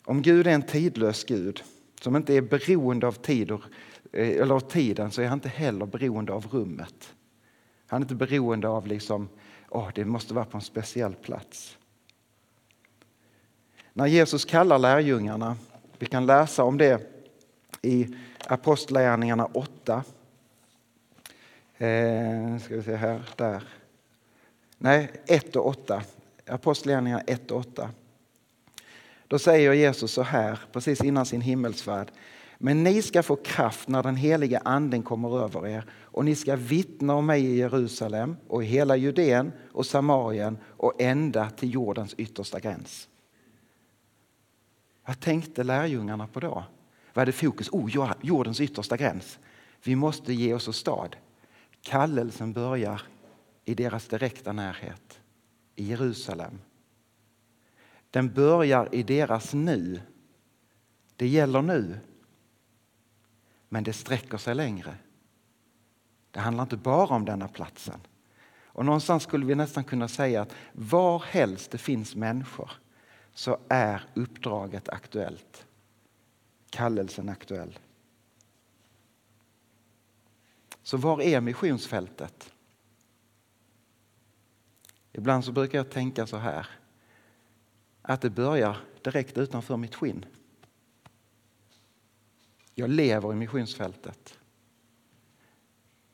Om 0.05 0.21
Gud 0.21 0.47
är 0.47 0.51
en 0.51 0.61
tidlös 0.61 1.23
Gud 1.23 1.63
som 2.01 2.15
inte 2.15 2.33
är 2.33 2.41
beroende 2.41 3.07
av, 3.07 3.11
tid 3.11 3.51
och, 3.51 3.61
eh, 4.11 4.27
eller 4.27 4.55
av 4.55 4.59
tiden 4.59 5.11
så 5.11 5.21
är 5.21 5.27
han 5.27 5.37
inte 5.37 5.49
heller 5.49 5.85
beroende 5.85 6.33
av 6.33 6.47
rummet. 6.47 7.13
Han 7.87 8.01
är 8.01 8.05
inte 8.05 8.15
beroende 8.15 8.67
av 8.67 8.87
liksom, 8.87 9.29
oh, 9.69 9.89
det 9.95 10.05
måste 10.05 10.33
vara 10.33 10.45
på 10.45 10.57
en 10.57 10.63
speciell 10.63 11.13
plats. 11.13 11.77
När 13.93 14.07
Jesus 14.07 14.45
kallar 14.45 14.79
lärjungarna, 14.79 15.57
vi 15.99 16.05
kan 16.05 16.25
läsa 16.25 16.63
om 16.63 16.77
det 16.77 17.01
i 17.81 18.15
Apostlagärningarna 18.47 19.45
8. 19.45 20.03
Eh, 21.77 22.57
ska 22.57 22.75
vi 22.75 22.83
se 22.83 22.95
här, 22.95 23.29
där. 23.35 23.63
Nej, 24.77 25.11
1 25.25 25.55
och 25.55 25.67
8. 25.67 26.03
Apostlagärningarna 26.49 27.21
1 27.21 27.51
och 27.51 27.57
8. 27.57 27.89
Då 29.27 29.39
säger 29.39 29.73
Jesus 29.73 30.11
så 30.11 30.21
här, 30.21 30.59
precis 30.71 31.03
innan 31.03 31.25
sin 31.25 31.41
himmelsfärd. 31.41 32.11
Men 32.57 32.83
ni 32.83 33.01
ska 33.01 33.23
få 33.23 33.35
kraft 33.35 33.87
när 33.87 34.03
den 34.03 34.15
heliga 34.15 34.61
anden 34.65 35.03
kommer 35.03 35.43
över 35.43 35.67
er 35.67 35.85
och 35.91 36.25
ni 36.25 36.35
ska 36.35 36.55
vittna 36.55 37.15
om 37.15 37.25
mig 37.25 37.45
i 37.45 37.57
Jerusalem 37.57 38.37
och 38.47 38.63
i 38.63 38.65
hela 38.65 38.95
Judeen 38.95 39.51
och 39.71 39.85
Samarien 39.85 40.57
och 40.65 41.01
ända 41.01 41.49
till 41.49 41.73
jordens 41.73 42.13
yttersta 42.17 42.59
gräns. 42.59 43.07
Vad 45.05 45.19
tänkte 45.19 45.63
lärjungarna 45.63 46.27
på 46.27 46.39
då? 46.39 46.63
Vad 47.13 47.21
hade 47.21 47.31
fokus? 47.31 47.69
Oh, 47.69 48.13
jordens 48.21 48.61
yttersta 48.61 48.97
gräns. 48.97 49.39
Vi 49.83 49.95
måste 49.95 50.33
ge 50.33 50.53
oss 50.53 50.67
åstad. 50.67 51.09
Kallelsen 51.81 52.53
börjar 52.53 53.01
i 53.65 53.73
deras 53.73 54.07
direkta 54.07 54.53
närhet, 54.53 55.18
i 55.79 55.83
Jerusalem. 55.83 56.59
Den 58.11 58.33
börjar 58.33 58.95
i 58.95 59.03
deras 59.03 59.53
nu. 59.53 60.01
Det 61.15 61.27
gäller 61.27 61.61
nu. 61.61 61.99
Men 63.69 63.83
det 63.83 63.93
sträcker 63.93 64.37
sig 64.37 64.55
längre. 64.55 64.97
Det 66.31 66.39
handlar 66.39 66.63
inte 66.63 66.77
bara 66.77 67.15
om 67.15 67.25
denna 67.25 67.47
platsen. 67.47 67.99
Och 68.63 68.85
någonstans 68.85 69.23
skulle 69.23 69.45
vi 69.45 69.55
nästan 69.55 69.83
kunna 69.83 70.07
säga 70.07 70.41
att 70.41 70.55
var 70.73 71.19
helst 71.19 71.71
det 71.71 71.77
finns 71.77 72.15
människor 72.15 72.71
så 73.33 73.57
är 73.67 74.03
uppdraget 74.13 74.89
aktuellt. 74.89 75.67
Kallelsen 76.69 77.29
aktuell. 77.29 77.79
Så 80.83 80.97
var 80.97 81.21
är 81.21 81.41
missionsfältet? 81.41 82.53
Ibland 85.19 85.45
så 85.45 85.51
brukar 85.51 85.77
jag 85.77 85.89
tänka 85.89 86.27
så 86.27 86.37
här 86.37 86.67
att 88.01 88.21
det 88.21 88.29
börjar 88.29 88.77
direkt 89.03 89.37
utanför 89.37 89.77
mitt 89.77 89.95
skinn. 89.95 90.25
Jag 92.75 92.89
lever 92.89 93.33
i 93.33 93.35
missionsfältet. 93.35 94.37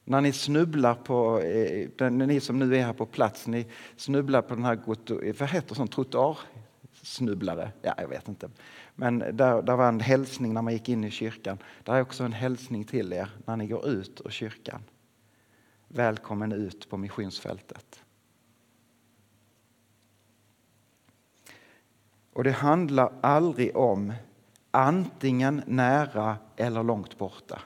När 0.04 0.22
ni 0.22 0.32
snubblar 0.32 0.96
på, 0.96 1.40
eh, 1.40 2.12
ni 2.12 2.40
som 2.40 2.60
nu 2.60 2.76
är 2.76 2.84
här 2.84 2.94
på 2.94 3.06
plats, 3.06 3.48
ni 3.48 3.68
snubblar 3.96 4.42
på 4.42 4.56
den 4.56 4.64
här, 4.64 4.80
vad 5.40 5.50
heter 5.50 5.76
sånt, 5.76 5.92
trottoarsnubblare? 5.92 7.72
Ja, 7.82 7.94
jag 7.98 8.08
vet 8.08 8.28
inte. 8.28 8.50
Men 8.96 9.20
där, 9.20 9.62
där 9.62 9.76
var 9.76 9.88
en 9.88 10.00
hälsning 10.00 10.54
när 10.54 10.62
man 10.62 10.74
gick 10.74 10.90
in 10.90 11.04
i 11.04 11.12
kyrkan. 11.12 11.58
Där 11.84 11.94
är 11.94 12.02
också 12.02 12.24
en 12.24 12.34
hälsning 12.34 12.84
till 12.84 13.14
er 13.14 13.30
när 13.46 13.58
ni 13.58 13.68
går 13.68 13.88
ut 13.88 14.22
ur 14.26 14.30
kyrkan. 14.30 14.82
Välkommen 15.88 16.52
ut 16.52 16.90
på 16.90 16.98
missionsfältet. 16.98 18.05
Och 22.36 22.44
det 22.44 22.52
handlar 22.52 23.14
aldrig 23.22 23.78
om 23.78 24.14
antingen 24.72 25.64
nära 25.66 26.38
eller 26.56 26.84
långt 26.84 27.18
borta. 27.18 27.62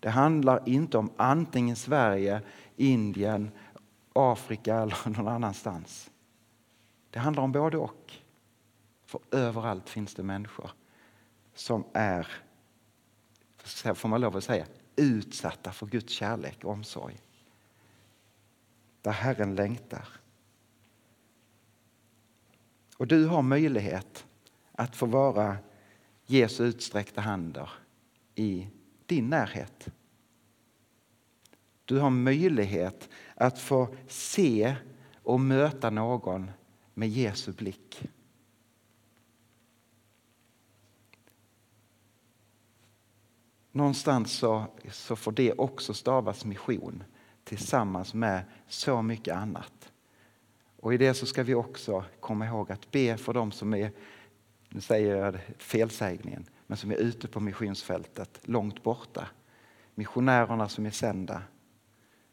Det 0.00 0.10
handlar 0.10 0.68
inte 0.68 0.98
om 0.98 1.10
antingen 1.16 1.76
Sverige, 1.76 2.40
Indien, 2.76 3.50
Afrika 4.12 4.76
eller 4.76 5.08
någon 5.16 5.28
annanstans. 5.28 6.10
Det 7.10 7.18
handlar 7.18 7.42
om 7.42 7.52
både 7.52 7.78
och. 7.78 8.12
För 9.04 9.20
överallt 9.30 9.88
finns 9.88 10.14
det 10.14 10.22
människor 10.22 10.70
som 11.54 11.84
är, 11.92 12.28
får 13.94 14.08
man 14.08 14.20
lov 14.20 14.36
att 14.36 14.44
säga, 14.44 14.66
utsatta 14.96 15.72
för 15.72 15.86
Guds 15.86 16.12
kärlek 16.12 16.64
och 16.64 16.72
omsorg. 16.72 17.18
Där 19.02 19.12
Herren 19.12 19.54
längtar. 19.54 20.21
Och 23.02 23.08
du 23.08 23.26
har 23.26 23.42
möjlighet 23.42 24.26
att 24.72 24.96
få 24.96 25.06
vara 25.06 25.56
Jesu 26.26 26.64
utsträckta 26.64 27.20
händer 27.20 27.70
i 28.34 28.68
din 29.06 29.30
närhet. 29.30 29.88
Du 31.84 31.98
har 31.98 32.10
möjlighet 32.10 33.08
att 33.34 33.58
få 33.58 33.94
se 34.08 34.76
och 35.22 35.40
möta 35.40 35.90
någon 35.90 36.50
med 36.94 37.08
Jesu 37.08 37.52
blick. 37.52 38.08
Någonstans 43.72 44.32
så, 44.32 44.64
så 44.90 45.16
får 45.16 45.32
det 45.32 45.52
också 45.52 45.94
stavas 45.94 46.44
mission 46.44 47.04
tillsammans 47.44 48.14
med 48.14 48.44
så 48.68 49.02
mycket 49.02 49.36
annat. 49.36 49.91
Och 50.82 50.94
i 50.94 50.96
det 50.96 51.14
så 51.14 51.26
ska 51.26 51.42
vi 51.42 51.54
också 51.54 52.04
komma 52.20 52.46
ihåg 52.46 52.72
att 52.72 52.90
be 52.90 53.16
för 53.16 53.32
dem 53.32 53.52
som 53.52 53.74
är 53.74 53.92
nu 54.68 54.80
säger 54.80 55.16
jag 55.16 55.38
felsägningen, 55.58 56.44
men 56.66 56.78
som 56.78 56.90
är 56.90 56.96
ute 56.96 57.28
på 57.28 57.40
missionsfältet 57.40 58.40
långt 58.42 58.82
borta. 58.82 59.28
Missionärerna 59.94 60.68
som 60.68 60.86
är 60.86 60.90
sända. 60.90 61.42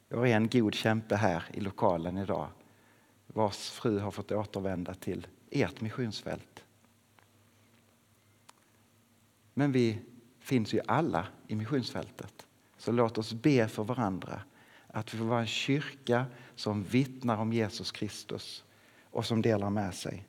Jag 0.07 0.29
är 0.29 0.35
en 0.35 0.47
god 0.47 0.75
kämpe 0.75 1.15
här 1.15 1.43
i 1.53 1.59
lokalen 1.59 2.17
idag 2.17 2.47
vars 3.27 3.69
fru 3.69 3.99
har 3.99 4.11
fått 4.11 4.31
återvända 4.31 4.93
till 4.93 5.27
ert 5.51 5.81
missionsfält. 5.81 6.63
Men 9.53 9.71
vi 9.71 9.99
finns 10.39 10.73
ju 10.73 10.81
alla 10.85 11.27
i 11.47 11.55
missionsfältet. 11.55 12.47
Så 12.77 12.91
låt 12.91 13.17
oss 13.17 13.33
be 13.33 13.67
för 13.67 13.83
varandra 13.83 14.41
att 14.93 15.13
vi 15.13 15.17
får 15.17 15.25
vara 15.25 15.39
en 15.39 15.47
kyrka 15.47 16.25
som 16.55 16.83
vittnar 16.83 17.37
om 17.37 17.53
Jesus 17.53 17.91
Kristus 17.91 18.63
och 19.03 19.25
som 19.25 19.41
delar 19.41 19.69
med 19.69 19.93
sig. 19.93 20.25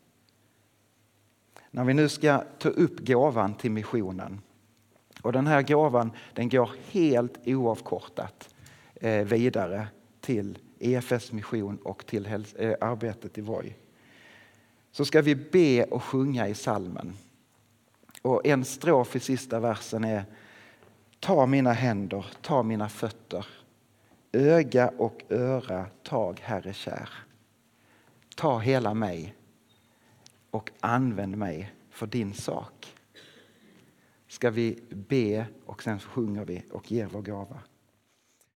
När 1.70 1.85
vi 1.85 1.94
nu 1.94 2.09
ska 2.09 2.44
ta 2.59 2.68
upp 2.68 3.07
gåvan 3.07 3.55
till 3.55 3.70
missionen 3.70 4.40
och 5.23 5.33
den 5.33 5.46
här 5.46 5.62
gåvan 5.62 6.12
den 6.35 6.49
går 6.49 6.70
helt 6.90 7.38
oavkortat 7.46 8.55
eh, 8.94 9.25
vidare 9.25 9.88
till 10.20 10.59
EFS 10.79 11.33
mission 11.33 11.77
och 11.77 12.07
till 12.07 12.27
eh, 12.27 12.75
arbetet 12.81 13.38
i 13.38 13.40
Voi. 13.40 13.75
Så 14.92 15.05
ska 15.05 15.23
vi 15.23 15.35
be 15.35 15.85
och 15.85 16.03
sjunga 16.03 16.49
i 16.49 16.55
salmen. 16.55 17.12
Och 18.23 18.46
en 18.46 18.64
strof 18.64 19.16
i 19.16 19.20
sista 19.20 19.61
versen 19.61 20.05
är 20.05 20.25
Ta 21.20 21.46
mina 21.46 21.73
händer, 21.73 22.27
ta 22.42 22.62
mina 22.62 22.88
fötter, 22.88 23.46
öga 24.32 24.88
och 24.88 25.22
öra 25.28 25.86
tag, 26.02 26.40
Herre 26.42 26.72
kär. 26.72 27.10
Ta 28.36 28.58
hela 28.58 28.94
mig 28.94 29.34
och 30.50 30.70
använd 30.80 31.36
mig 31.36 31.72
för 31.90 32.06
din 32.06 32.34
sak. 32.34 32.96
Ska 34.28 34.50
vi 34.50 34.78
be 34.90 35.46
och 35.66 35.82
sen 35.82 35.98
sjunger 35.98 36.44
vi 36.44 36.62
och 36.70 36.92
ger 36.92 37.06
vår 37.06 37.22
gåva. 37.22 37.58